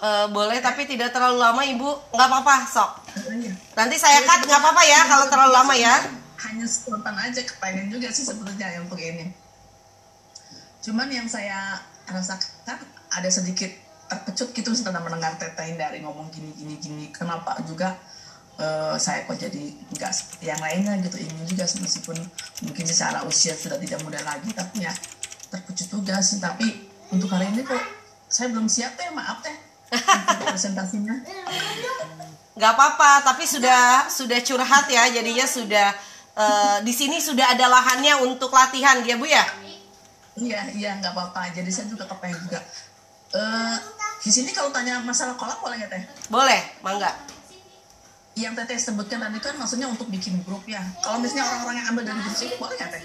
[0.06, 1.90] Uh, boleh tapi tidak terlalu lama ibu.
[2.14, 2.90] Nggak apa-apa sok.
[3.74, 5.94] Nanti saya cut nggak apa-apa ya kalau terlalu lama ya.
[6.46, 9.34] Hanya spontan aja kepengen juga sih sebetulnya untuk ini.
[10.86, 12.78] Cuman yang saya rasakan
[13.10, 13.66] ada sedikit
[14.06, 17.04] terpecut gitu setelah mendengar tetain dari ngomong gini gini gini.
[17.10, 17.98] Kenapa juga
[18.62, 20.12] uh, saya kok jadi nggak
[20.46, 21.18] yang lainnya gitu.
[21.18, 22.14] Ini juga meskipun
[22.62, 24.94] mungkin secara usia sudah tidak muda lagi tapi ya
[25.50, 26.38] terpecut juga sih.
[26.38, 27.82] Tapi untuk hari ini kok
[28.30, 29.65] saya belum siap teh maaf teh
[30.50, 31.14] presentasinya.
[32.56, 35.06] Nggak apa-apa tapi sudah sudah curhat ya.
[35.12, 35.88] Jadinya sudah
[36.34, 39.44] uh, di sini sudah ada lahannya untuk latihan ya bu ya?
[40.36, 41.52] Iya iya nggak apa-apa.
[41.54, 42.60] Jadi saya juga kepengen juga.
[43.36, 43.76] Uh,
[44.22, 46.02] di sini kalau tanya masalah kolam boleh nggak teh?
[46.32, 47.12] Boleh mangga.
[48.36, 50.80] Yang teteh sebutkan tadi kan maksudnya untuk bikin grup ya.
[51.00, 53.02] Kalau misalnya orang-orang yang ambil dari grup boleh nggak teh?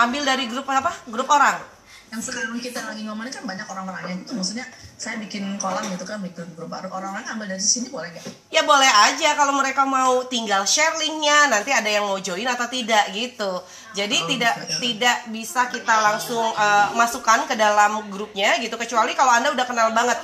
[0.00, 0.92] Ambil dari grup apa?
[1.08, 1.79] Grup orang
[2.10, 4.66] yang sekarang kita lagi ngomongin kan banyak orang-orang yang itu maksudnya
[4.98, 8.50] saya bikin kolam gitu kan bikin grup baru orang-orang ambil dari sini boleh nggak?
[8.50, 12.66] Ya boleh aja kalau mereka mau tinggal share linknya nanti ada yang mau join atau
[12.66, 13.62] tidak gitu.
[13.94, 14.76] Jadi oh, tidak ya.
[14.82, 19.94] tidak bisa kita langsung uh, masukkan ke dalam grupnya gitu kecuali kalau anda udah kenal
[19.94, 20.18] banget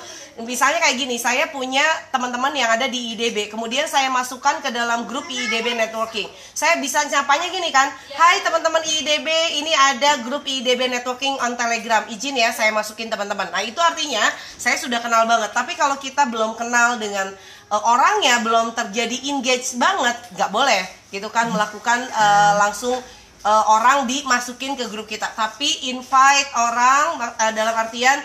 [0.45, 5.09] misalnya kayak gini, saya punya teman-teman yang ada di IDB, kemudian saya masukkan ke dalam
[5.09, 6.29] grup IDB Networking.
[6.53, 12.05] Saya bisa nyapanya gini kan, Hai teman-teman IDB, ini ada grup IDB Networking on Telegram.
[12.13, 13.49] Izin ya, saya masukin teman-teman.
[13.49, 14.21] Nah itu artinya
[14.61, 15.57] saya sudah kenal banget.
[15.57, 17.33] Tapi kalau kita belum kenal dengan
[17.73, 22.99] uh, orangnya, belum terjadi engage banget, nggak boleh gitu kan melakukan uh, langsung
[23.47, 25.33] uh, orang dimasukin ke grup kita.
[25.33, 27.25] Tapi invite orang
[27.57, 28.21] dalam artian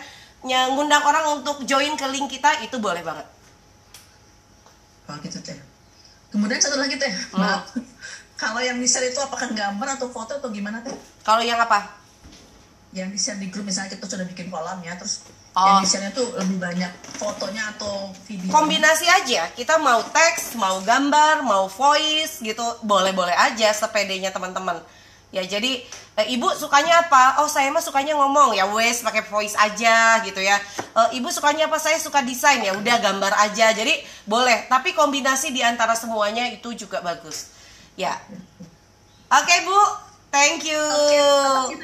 [0.45, 3.27] ngundang orang untuk join ke link kita itu boleh banget.
[5.09, 5.57] Oh gitu teh.
[6.31, 7.59] Kemudian satu lagi teh, hmm.
[8.41, 10.95] Kalau yang di share itu apakah gambar atau foto atau gimana teh?
[11.21, 12.01] Kalau yang apa?
[12.91, 15.83] yang di share di grup misalnya kita sudah bikin kolam ya terus Oh.
[15.83, 16.87] yang share tuh lebih banyak
[17.19, 23.67] fotonya atau video kombinasi aja kita mau teks mau gambar mau voice gitu boleh-boleh aja
[23.75, 24.79] sepedenya teman-teman
[25.31, 25.79] ya jadi
[26.13, 30.39] eh, ibu sukanya apa oh saya mah sukanya ngomong ya wes pakai voice aja gitu
[30.39, 30.59] ya
[30.91, 35.49] Eh, ibu sukanya apa saya suka desain ya udah gambar aja jadi boleh tapi kombinasi
[35.49, 37.47] di antara semuanya itu juga bagus
[37.95, 38.11] ya
[39.29, 39.79] oke bu
[40.29, 41.31] thank you ya.
[41.63, 41.79] Oke,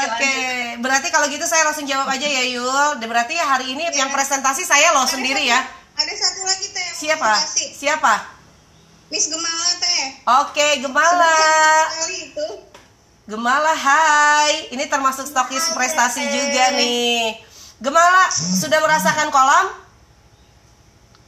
[0.00, 0.82] Oke, lanjut.
[0.82, 2.98] berarti kalau gitu saya langsung jawab aja ya Yul.
[3.00, 5.58] Berarti hari ini yang presentasi saya loh Ada sendiri satu- ya.
[5.94, 6.88] Ada satu lagi teh.
[6.92, 7.30] Siapa?
[7.74, 8.14] Siapa?
[9.08, 10.02] Miss Gemala teh.
[10.42, 11.34] Oke, Gemala.
[11.90, 12.27] Sekali itu.
[13.28, 14.72] Gemala, hai.
[14.72, 17.36] Ini termasuk stokis prestasi juga nih.
[17.76, 19.68] Gemala, sudah merasakan kolam?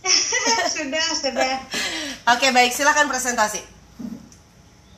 [0.80, 1.60] sudah, sudah.
[2.32, 2.72] Oke, baik.
[2.72, 3.60] Silakan presentasi.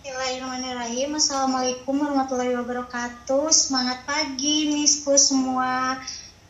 [0.03, 5.99] Bismillahirrahmanirrahim Assalamualaikum warahmatullahi wabarakatuh Semangat pagi Misku semua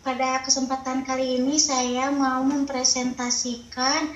[0.02, 4.08] Pada kesempatan kali ini saya mau mempresentasikan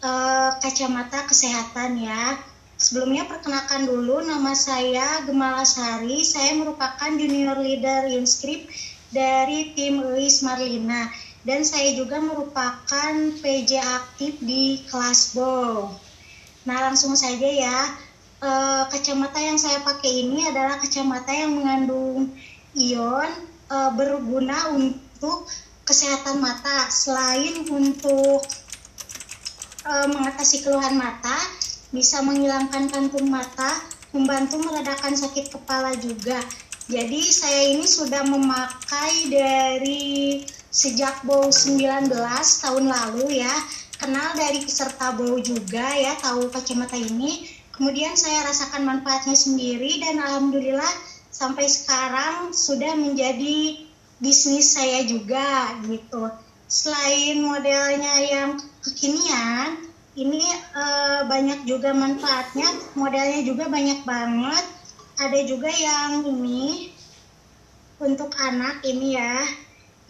[0.00, 2.51] eh, kacamata kesehatan ya
[2.82, 8.74] Sebelumnya perkenalkan dulu nama saya Gemala Sari Saya merupakan junior leader Unscript
[9.14, 11.06] dari tim Luis Marlina
[11.46, 15.94] dan saya juga merupakan PJ aktif di kelas BOW.
[16.66, 17.78] Nah, langsung saja ya.
[18.42, 22.34] Eh, kacamata yang saya pakai ini adalah kacamata yang mengandung
[22.74, 23.30] ion
[23.70, 25.46] eh, berguna untuk
[25.86, 26.90] kesehatan mata.
[26.90, 28.42] Selain untuk
[29.86, 31.38] eh, mengatasi keluhan mata,
[31.92, 33.68] bisa menghilangkan kantung mata,
[34.16, 36.40] membantu meredakan sakit kepala juga.
[36.88, 42.08] Jadi saya ini sudah memakai dari sejak bau 19
[42.64, 43.54] tahun lalu ya.
[44.00, 47.46] Kenal dari peserta bau juga ya, tahu kacamata ini.
[47.70, 50.90] Kemudian saya rasakan manfaatnya sendiri dan alhamdulillah
[51.30, 53.84] sampai sekarang sudah menjadi
[54.18, 56.28] bisnis saya juga gitu.
[56.66, 58.50] Selain modelnya yang
[58.80, 60.44] kekinian, ini
[60.76, 64.64] eh, banyak juga manfaatnya, modelnya juga banyak banget.
[65.16, 66.92] Ada juga yang ini
[68.02, 69.40] untuk anak ini ya.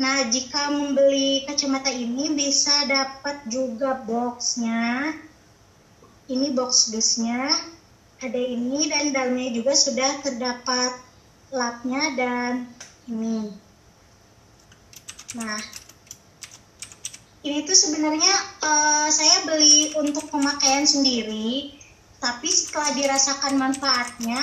[0.01, 5.15] Nah, jika membeli kacamata ini bisa dapat juga boxnya.
[6.27, 7.53] Ini box dusnya.
[8.23, 10.97] Ada ini dan dalamnya juga sudah terdapat
[11.53, 12.53] lapnya dan
[13.11, 13.53] ini.
[15.37, 15.59] Nah,
[17.43, 21.75] ini tuh sebenarnya eh, saya beli untuk pemakaian sendiri,
[22.23, 24.39] tapi setelah dirasakan manfaatnya,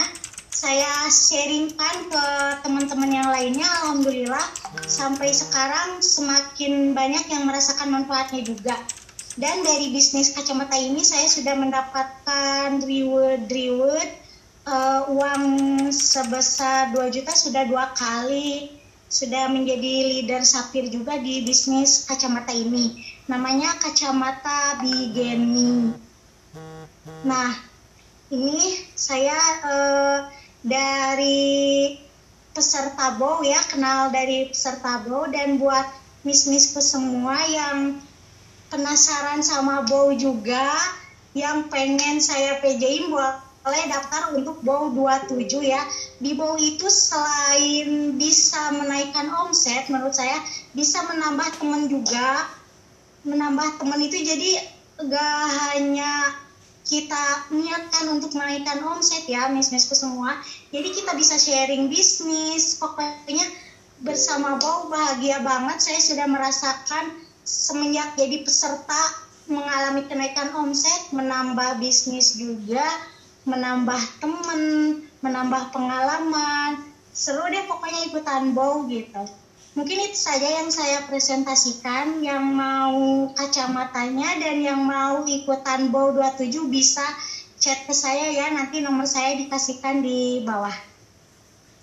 [0.52, 2.26] saya sharingkan ke
[2.68, 3.68] teman-teman yang lainnya.
[3.84, 4.44] Alhamdulillah,
[4.84, 8.76] sampai sekarang semakin banyak yang merasakan manfaatnya juga.
[9.40, 14.10] Dan dari bisnis kacamata ini saya sudah mendapatkan reward reward
[14.68, 15.44] eh, uang
[15.96, 18.79] sebesar 2 juta sudah dua kali
[19.10, 23.02] sudah menjadi leader sapir juga di bisnis kacamata ini.
[23.26, 25.98] Namanya kacamata Bigeni.
[27.26, 27.50] Nah,
[28.30, 28.62] ini
[28.94, 30.18] saya eh,
[30.62, 31.98] dari
[32.54, 35.90] peserta bow ya, kenal dari peserta bow dan buat
[36.22, 37.98] miss-missku semua yang
[38.70, 40.70] penasaran sama bow juga,
[41.34, 43.10] yang pengen saya PJ-in
[43.60, 45.82] boleh daftar untuk bow 27 ya.
[46.18, 50.40] Di bow itu selain bisa menaikkan omset, menurut saya
[50.72, 52.48] bisa menambah teman juga.
[53.28, 54.64] Menambah teman itu jadi
[55.00, 56.12] gak hanya
[56.88, 60.40] kita niatkan untuk menaikkan omset ya, miss-missku semua.
[60.74, 63.46] Jadi kita bisa sharing bisnis, pokoknya
[64.02, 65.78] bersama Bow bahagia banget.
[65.84, 72.86] Saya sudah merasakan semenjak jadi peserta mengalami kenaikan omset, menambah bisnis juga,
[73.50, 74.62] menambah temen,
[75.26, 76.86] menambah pengalaman.
[77.10, 79.26] Seru deh pokoknya ikutan Bow gitu.
[79.74, 82.22] Mungkin itu saja yang saya presentasikan.
[82.22, 87.04] Yang mau kacamatanya dan yang mau ikutan Bow 27 bisa
[87.58, 88.54] chat ke saya ya.
[88.54, 90.74] Nanti nomor saya dikasihkan di bawah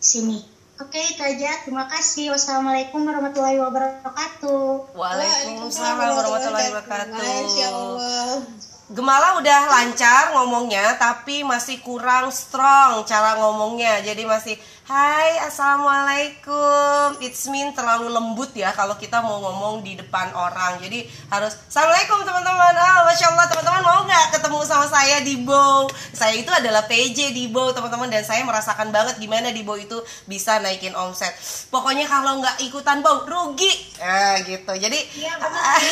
[0.00, 0.56] sini.
[0.76, 1.64] Oke, itu aja.
[1.64, 2.36] Terima kasih.
[2.36, 4.92] Wassalamualaikum warahmatullahi wabarakatuh.
[4.92, 7.16] Waalaikumsalam warahmatullahi wabarakatuh.
[7.16, 8.44] Masya Allah.
[8.86, 13.98] Gemala udah lancar ngomongnya tapi masih kurang strong cara ngomongnya.
[14.06, 14.54] Jadi masih
[14.86, 17.18] Hai assalamualaikum.
[17.18, 20.78] It's mean terlalu lembut ya kalau kita mau ngomong di depan orang.
[20.78, 22.70] Jadi harus Assalamualaikum teman-teman.
[22.78, 25.90] Ah Masya Allah teman-teman mau nggak ketemu sama saya di Bow?
[26.14, 29.98] Saya itu adalah PJ di Bow teman-teman dan saya merasakan banget gimana di Bow itu
[30.30, 31.34] bisa naikin omset.
[31.66, 33.74] Pokoknya kalau nggak ikutan Bow rugi.
[33.98, 34.70] Nah gitu.
[34.70, 35.82] Jadi Iya, benar.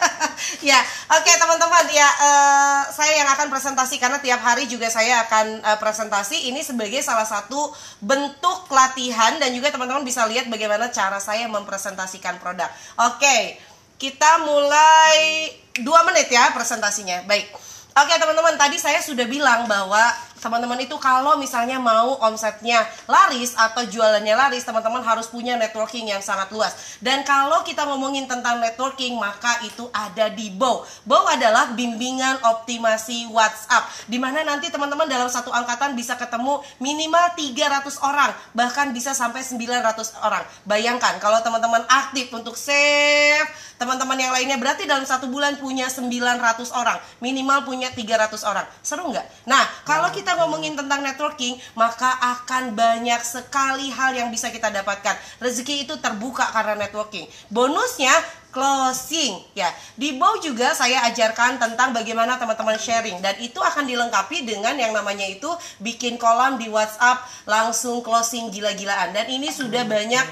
[0.68, 0.84] ya,
[1.16, 1.88] oke teman-teman.
[1.88, 6.52] Ya eh, saya yang akan presentasi karena tiap hari juga saya akan eh, presentasi.
[6.52, 7.72] Ini sebagai salah satu
[8.04, 8.33] bentuk
[8.70, 12.68] latihan dan juga teman-teman bisa lihat bagaimana cara saya mempresentasikan produk.
[13.06, 13.58] Oke,
[13.98, 15.48] kita mulai
[15.80, 17.24] dua menit ya presentasinya.
[17.24, 17.50] Baik.
[17.94, 20.02] Oke teman-teman, tadi saya sudah bilang bahwa
[20.44, 26.20] teman-teman itu kalau misalnya mau omsetnya laris atau jualannya laris, teman-teman harus punya networking yang
[26.20, 27.00] sangat luas.
[27.00, 30.84] Dan kalau kita ngomongin tentang networking, maka itu ada di Bow.
[31.08, 37.32] Bow adalah bimbingan optimasi WhatsApp, di mana nanti teman-teman dalam satu angkatan bisa ketemu minimal
[37.32, 40.44] 300 orang, bahkan bisa sampai 900 orang.
[40.68, 46.70] Bayangkan kalau teman-teman aktif untuk save teman-teman yang lainnya berarti dalam satu bulan punya 900
[46.78, 49.26] orang minimal punya 300 orang seru nggak?
[49.50, 55.14] Nah kalau kita ngomongin tentang networking, maka akan banyak sekali hal yang bisa kita dapatkan.
[55.38, 57.26] Rezeki itu terbuka karena networking.
[57.50, 58.12] Bonusnya
[58.54, 59.66] closing ya.
[59.98, 64.94] Di bawah juga saya ajarkan tentang bagaimana teman-teman sharing dan itu akan dilengkapi dengan yang
[64.94, 65.50] namanya itu
[65.82, 70.22] bikin kolam di WhatsApp langsung closing gila-gilaan dan ini sudah banyak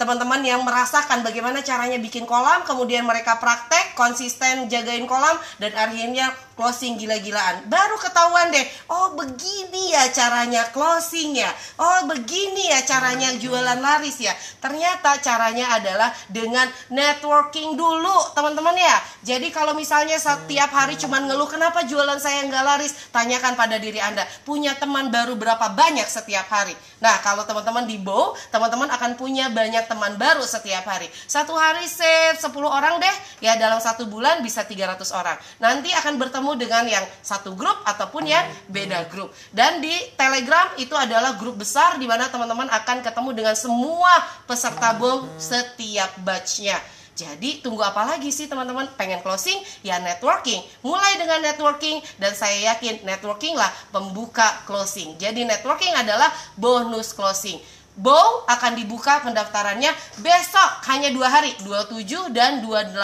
[0.00, 6.32] teman-teman yang merasakan bagaimana caranya bikin kolam, kemudian mereka praktek, konsisten jagain kolam, dan akhirnya
[6.60, 7.64] closing gila-gilaan.
[7.72, 11.48] Baru ketahuan deh, oh begini ya caranya closing ya,
[11.80, 14.36] oh begini ya caranya jualan laris ya.
[14.60, 18.96] Ternyata caranya adalah dengan networking dulu, teman-teman ya.
[19.24, 23.96] Jadi kalau misalnya setiap hari cuma ngeluh kenapa jualan saya nggak laris, tanyakan pada diri
[23.96, 26.76] Anda, punya teman baru berapa banyak setiap hari.
[27.00, 31.08] Nah, kalau teman-teman di Bow, teman-teman akan punya banyak teman baru setiap hari.
[31.24, 35.40] Satu hari save 10 orang deh, ya dalam satu bulan bisa 300 orang.
[35.56, 39.30] Nanti akan bertemu dengan yang satu grup ataupun yang beda grup.
[39.50, 44.10] Dan di Telegram itu adalah grup besar di mana teman-teman akan ketemu dengan semua
[44.46, 46.78] peserta BOM setiap batchnya.
[47.20, 48.88] Jadi tunggu apa lagi sih teman-teman?
[48.96, 49.60] Pengen closing?
[49.84, 50.64] Ya networking.
[50.80, 55.20] Mulai dengan networking dan saya yakin networking lah pembuka closing.
[55.20, 57.60] Jadi networking adalah bonus closing.
[58.00, 59.92] Bow akan dibuka pendaftarannya
[60.24, 62.96] besok hanya dua hari 27 dan 28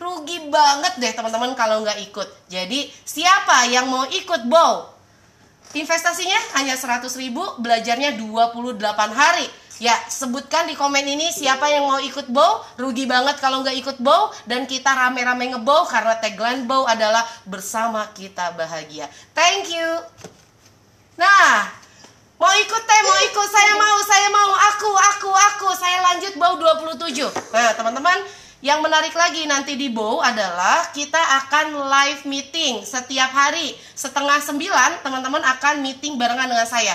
[0.00, 4.88] rugi banget deh teman-teman kalau nggak ikut jadi siapa yang mau ikut Bow
[5.76, 8.80] investasinya hanya 100 ribu belajarnya 28
[9.12, 9.46] hari
[9.80, 12.60] Ya, sebutkan di komen ini siapa yang mau ikut bow.
[12.76, 14.28] Rugi banget kalau nggak ikut bow.
[14.44, 19.08] Dan kita rame-rame ngebow karena tagline bow adalah bersama kita bahagia.
[19.32, 19.88] Thank you.
[21.16, 21.79] Nah,
[22.40, 23.48] mau ikut teh, mau ikut.
[23.52, 24.50] Saya mau, saya mau.
[24.74, 25.68] Aku, aku, aku.
[25.76, 27.28] Saya lanjut bow 27.
[27.52, 28.18] Nah, teman-teman,
[28.60, 35.00] yang menarik lagi nanti di Bow adalah kita akan live meeting setiap hari setengah sembilan
[35.00, 36.92] teman-teman akan meeting barengan dengan saya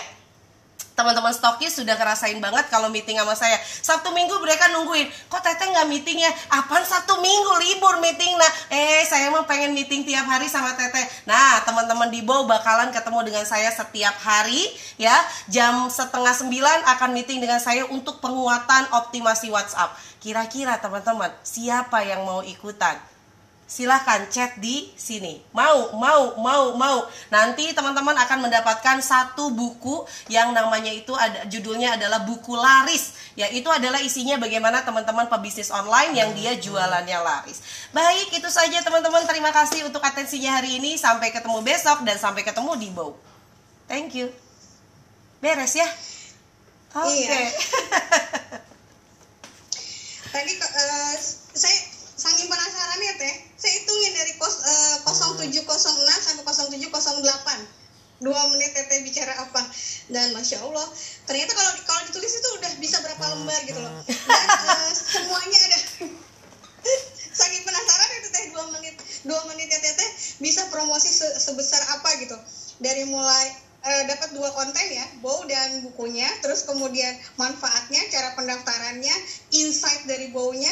[0.95, 3.59] teman-teman stokis sudah ngerasain banget kalau meeting sama saya.
[3.61, 6.31] Sabtu Minggu mereka nungguin kok Teteh nggak meeting ya?
[6.55, 7.51] Apaan Sabtu Minggu?
[7.61, 11.05] Libur meeting nah eh saya mau pengen meeting tiap hari sama Teteh.
[11.27, 14.65] Nah teman-teman di Bow bakalan ketemu dengan saya setiap hari
[14.95, 15.13] ya.
[15.51, 19.93] Jam setengah sembilan akan meeting dengan saya untuk penguatan optimasi WhatsApp.
[20.23, 22.97] Kira-kira teman-teman siapa yang mau ikutan
[23.65, 25.41] silahkan chat di sini.
[25.49, 26.97] Mau, mau, mau, mau.
[27.33, 33.17] Nanti teman-teman akan mendapatkan satu buku yang namanya itu ada judulnya adalah buku laris.
[33.33, 37.89] Ya, itu adalah isinya bagaimana teman-teman pebisnis online yang dia jualannya laris.
[37.89, 39.25] Baik, itu saja teman-teman.
[39.25, 40.95] Terima kasih untuk atensinya hari ini.
[40.95, 43.17] Sampai ketemu besok dan sampai ketemu di Bow.
[43.89, 44.29] Thank you.
[45.41, 45.89] Beres ya?
[46.95, 47.11] Oke.
[47.11, 47.45] Okay.
[50.35, 50.41] Iya.
[50.43, 51.15] Tadi uh,
[51.55, 51.94] saya
[52.25, 55.61] saking penasaran ya teh saya hitungin dari kos, uh, 0706
[56.25, 59.61] sampai 0708 dua menit teteh bicara apa.
[60.09, 60.85] Dan masya allah
[61.29, 63.93] ternyata kalau kalau ditulis itu udah bisa berapa lembar gitu loh.
[64.09, 65.79] Dan uh, semuanya ada.
[67.39, 68.95] Saking penasaran itu teh dua menit
[69.27, 70.09] dua menit ya teteh
[70.41, 72.37] bisa promosi se sebesar apa gitu.
[72.81, 79.15] Dari mulai uh, dapat dua konten ya, bow dan bukunya, terus kemudian manfaatnya, cara pendaftarannya,
[79.53, 80.71] insight dari bownya,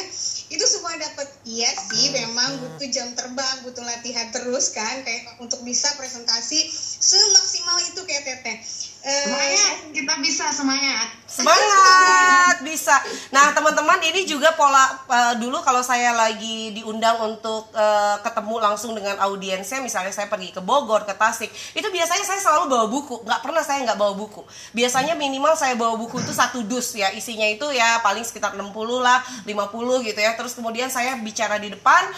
[0.98, 1.28] dapat.
[1.44, 6.64] Iya sih, memang butuh jam terbang, butuh latihan terus kan, kayak untuk bisa presentasi
[7.00, 8.56] semaksimal itu kayak teteh.
[9.04, 11.12] Semangat, kita bisa semangat.
[11.28, 12.96] Semangat, bisa.
[13.36, 18.96] Nah, teman-teman, ini juga pola uh, dulu kalau saya lagi diundang untuk uh, ketemu langsung
[18.96, 23.20] dengan audiensnya, misalnya saya pergi ke Bogor, ke Tasik, itu biasanya saya selalu bawa buku.
[23.28, 24.40] Nggak pernah saya nggak bawa buku.
[24.72, 28.72] Biasanya minimal saya bawa buku itu satu dus ya, isinya itu ya paling sekitar 60
[29.04, 30.32] lah, 50 gitu ya.
[30.32, 32.08] Terus kemudian saya bicara di depan,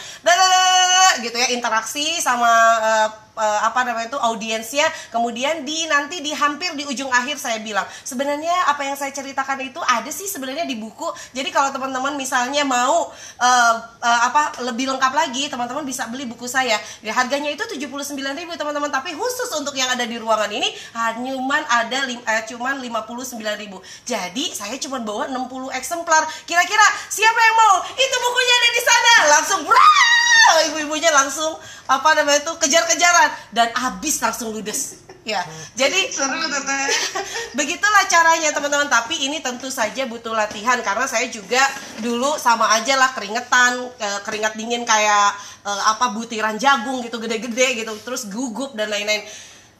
[1.18, 2.46] gitu ya, interaksi sama
[2.78, 7.60] uh, eh, apa namanya itu audiensnya kemudian di nanti di hampir di ujung akhir saya
[7.60, 11.06] bilang sebenarnya apa yang saya ceritakan itu ada sih sebenarnya di buku.
[11.36, 16.48] Jadi kalau teman-teman misalnya mau eh, eh, apa lebih lengkap lagi teman-teman bisa beli buku
[16.48, 16.80] saya.
[17.04, 18.10] Ya harganya itu 79.000
[18.56, 18.90] teman-teman.
[18.90, 21.32] Tapi khusus untuk yang ada di ruangan ini hanya
[21.66, 26.22] ada lim, eh, cuman 59.000 jadi saya cuma bawa 60 eksemplar.
[26.48, 27.76] Kira-kira siapa yang mau?
[27.94, 29.14] Itu bukunya ada di sana.
[29.38, 29.60] Langsung
[30.72, 35.42] ibu-ibunya langsung apa namanya itu kejar-kejaran dan habis langsung ludes ya
[35.74, 36.86] jadi Seru teteh.
[37.58, 41.60] Begitulah caranya teman-teman, tapi ini tentu saja butuh latihan karena saya juga
[41.98, 43.90] dulu sama aja lah keringetan,
[44.22, 45.34] keringat dingin kayak
[45.66, 49.26] eh, apa butiran jagung gitu gede-gede gitu, terus gugup dan lain-lain.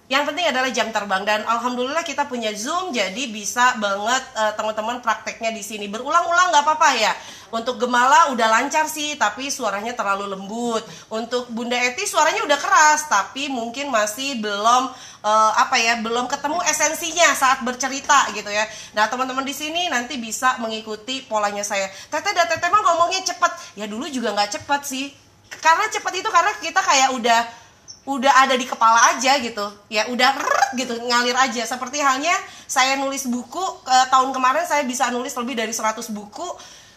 [0.07, 5.03] Yang penting adalah jam terbang dan alhamdulillah kita punya Zoom jadi bisa banget eh, teman-teman
[5.03, 7.11] prakteknya di sini berulang-ulang nggak apa-apa ya.
[7.51, 10.87] Untuk Gemala udah lancar sih tapi suaranya terlalu lembut.
[11.11, 14.95] Untuk Bunda Eti suaranya udah keras tapi mungkin masih belum
[15.27, 18.63] eh, apa ya belum ketemu esensinya saat bercerita gitu ya.
[18.95, 21.91] Nah teman-teman di sini nanti bisa mengikuti polanya saya.
[22.15, 23.75] Teteh dan Teteh mah ngomongnya cepet.
[23.75, 25.07] Ya dulu juga nggak cepet sih.
[25.51, 27.66] Karena cepet itu karena kita kayak udah
[28.07, 29.67] udah ada di kepala aja gitu.
[29.91, 31.67] Ya udah rrrt gitu ngalir aja.
[31.67, 32.33] Seperti halnya
[32.71, 36.49] saya nulis buku eh, tahun kemarin saya bisa nulis lebih dari 100 buku.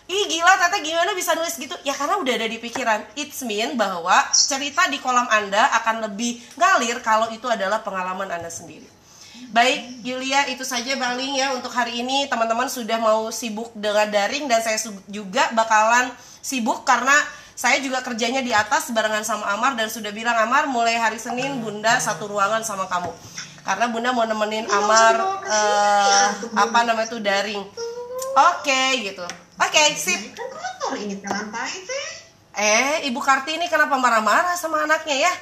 [0.10, 1.78] Ih gila Tete gimana bisa nulis gitu?
[1.86, 3.06] Ya karena udah ada di pikiran.
[3.14, 8.50] It's mean bahwa cerita di kolam Anda akan lebih ngalir Kalau itu adalah pengalaman Anda
[8.50, 8.90] sendiri.
[9.50, 12.26] Baik Yulia itu saja Bang Ling ya untuk hari ini.
[12.26, 16.10] Teman-teman sudah mau sibuk dengan daring Dan saya juga bakalan
[16.42, 17.14] sibuk karena
[17.60, 21.60] saya juga kerjanya di atas barengan sama Amar dan sudah bilang Amar mulai hari Senin
[21.60, 23.12] Bunda satu ruangan sama kamu
[23.68, 27.60] karena Bunda mau nemenin Amar eh, apa namanya itu daring.
[28.56, 29.28] Oke gitu.
[29.60, 30.40] Oke sip.
[30.40, 31.84] Kan kotor ini lantai.
[32.56, 35.34] Eh Ibu Kartini kenapa marah-marah sama anaknya ya?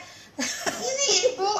[0.82, 1.49] Ini ibu.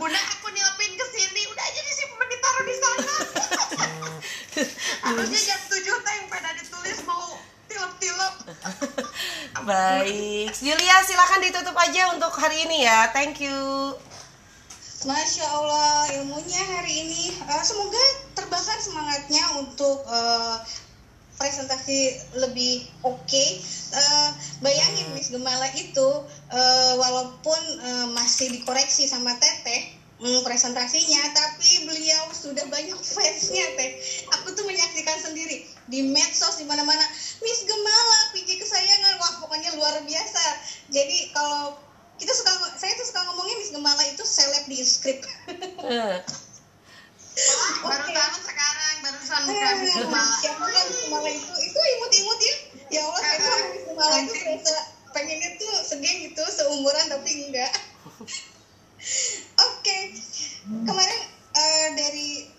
[0.00, 3.16] Bunda aku nyelpin ke sini, udah aja disimpan ditaruh di sana.
[5.06, 6.85] Harusnya jam 7 teh yang pada ditulis.
[9.66, 13.10] Baik, Yulia silakan ditutup aja untuk hari ini ya.
[13.10, 13.98] Thank you.
[15.02, 17.98] Masya Allah ilmunya hari ini Eh, semoga
[18.38, 20.56] terbakar semangatnya untuk eh,
[21.34, 22.14] presentasi
[22.46, 23.44] lebih oke.
[23.90, 24.28] Eh,
[24.62, 26.08] bayangin Miss Gemala itu
[26.54, 33.90] eh, walaupun eh, masih dikoreksi sama Teteh presentasinya, tapi beliau sudah banyak fansnya Teh.
[34.30, 37.02] Aku tuh menyaksikan sendiri di medsos di mana-mana.
[37.42, 40.44] Miss Gemala, PJ kesayangan, wah pokoknya luar biasa.
[40.90, 41.78] Jadi kalau
[42.16, 45.20] kita suka saya tuh suka ngomongin Miss Gemala itu seleb di skrip.
[45.86, 46.16] Eh,
[47.86, 50.36] baru tahu sekarang barusan bukan Miss Gemala.
[50.42, 52.54] Ya bukan Miss Gemala itu itu imut-imut ya.
[52.86, 54.76] Ya Allah saya tuh Miss Gemala itu terasa
[55.14, 57.72] pengennya tuh segeng gitu seumuran tapi enggak.
[59.70, 59.98] Oke.
[60.66, 61.20] Kemarin
[61.54, 62.55] eh, dari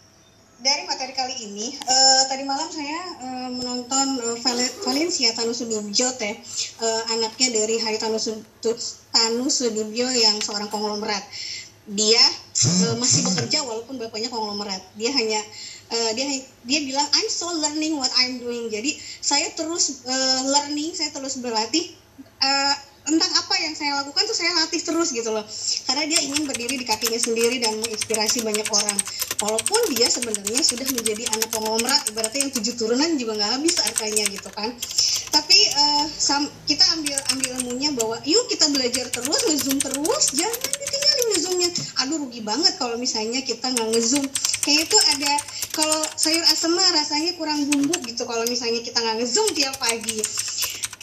[0.57, 6.09] dari materi kali ini eh, tadi malam saya eh, menonton eh, Val- Valencia Tanu Sudibyo
[6.17, 6.33] teh
[6.81, 8.41] eh, anaknya dari Hari Tanu, Sud-
[9.13, 11.21] Tanu Sudibyo yang seorang konglomerat.
[11.87, 12.19] Dia
[12.57, 14.81] eh, masih bekerja walaupun bapaknya konglomerat.
[14.97, 15.39] Dia hanya
[15.93, 16.25] eh, dia
[16.65, 18.73] dia bilang I'm so learning what I'm doing.
[18.73, 21.93] Jadi saya terus eh, learning saya terus berlatih
[22.41, 22.75] eh,
[23.07, 25.45] tentang apa yang saya lakukan tuh saya latih terus gitu loh.
[25.85, 28.97] Karena dia ingin berdiri di kakinya sendiri dan menginspirasi banyak orang
[29.38, 34.23] walaupun dia sebenarnya sudah menjadi anak konglomerat ibaratnya yang tujuh turunan juga nggak habis hartanya
[34.29, 34.69] gitu kan.
[35.29, 40.57] Tapi eh, sam- kita ambil ambil ilmunya bahwa yuk kita belajar terus ngezoom terus jangan
[40.57, 41.69] ditinggalin ngezoomnya.
[42.05, 44.25] Aduh rugi banget kalau misalnya kita nggak ngezoom.
[44.65, 45.33] Kayak itu ada
[45.77, 50.19] kalau sayur asem rasanya kurang bumbu gitu kalau misalnya kita nggak ngezoom tiap pagi.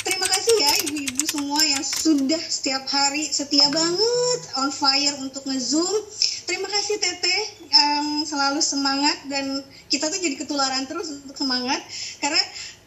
[0.05, 6.05] Terima kasih ya ibu-ibu semua yang sudah setiap hari setia banget on fire untuk ngezoom.
[6.45, 7.43] Terima kasih Teteh
[7.73, 11.81] yang selalu semangat dan kita tuh jadi ketularan terus untuk semangat.
[12.21, 12.41] Karena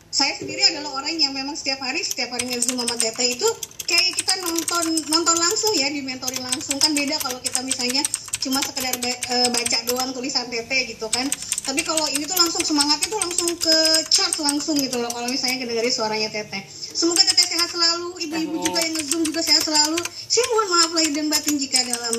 [0.08, 3.48] saya sendiri adalah orang yang memang setiap hari setiap hari ngezoom sama Teteh itu
[3.90, 6.78] kayak kita nonton nonton langsung ya di mentoring langsung.
[6.78, 8.06] Kan beda kalau kita misalnya
[8.48, 11.28] cuma sekedar eh, baca doang tulisan Teteh gitu kan.
[11.68, 13.76] Tapi kalau ini tuh langsung semangatnya tuh langsung ke
[14.08, 16.64] chart langsung gitu loh kalau misalnya kedengerin suaranya Teteh
[16.98, 20.02] semoga Teteh sehat selalu ibu-ibu juga yang nge-zoom juga sehat selalu.
[20.02, 22.16] Saya mohon maaf lahir dan batin jika dalam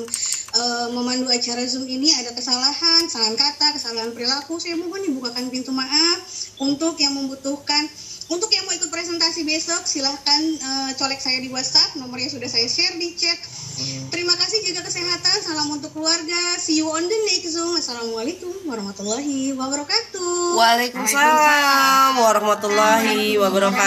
[0.55, 4.63] eh, memandu acara zoom ini ada kesalahan kesalahan kata kesalahan perilaku.
[4.63, 6.19] Saya mohon dibukakan pintu maaf
[6.63, 7.91] untuk yang membutuhkan
[8.29, 12.69] untuk yang mau ikut presentasi besok silahkan eh, colek saya di WhatsApp nomornya sudah saya
[12.69, 13.41] share di chat
[14.11, 15.37] Terima kasih jaga kesehatan.
[15.39, 16.59] Salam untuk keluarga.
[16.59, 17.79] See you on the next Zoom.
[17.79, 20.59] Assalamualaikum warahmatullahi wabarakatuh.
[20.59, 23.79] Waalaikumsalam warahmatullahi wabarakatuh.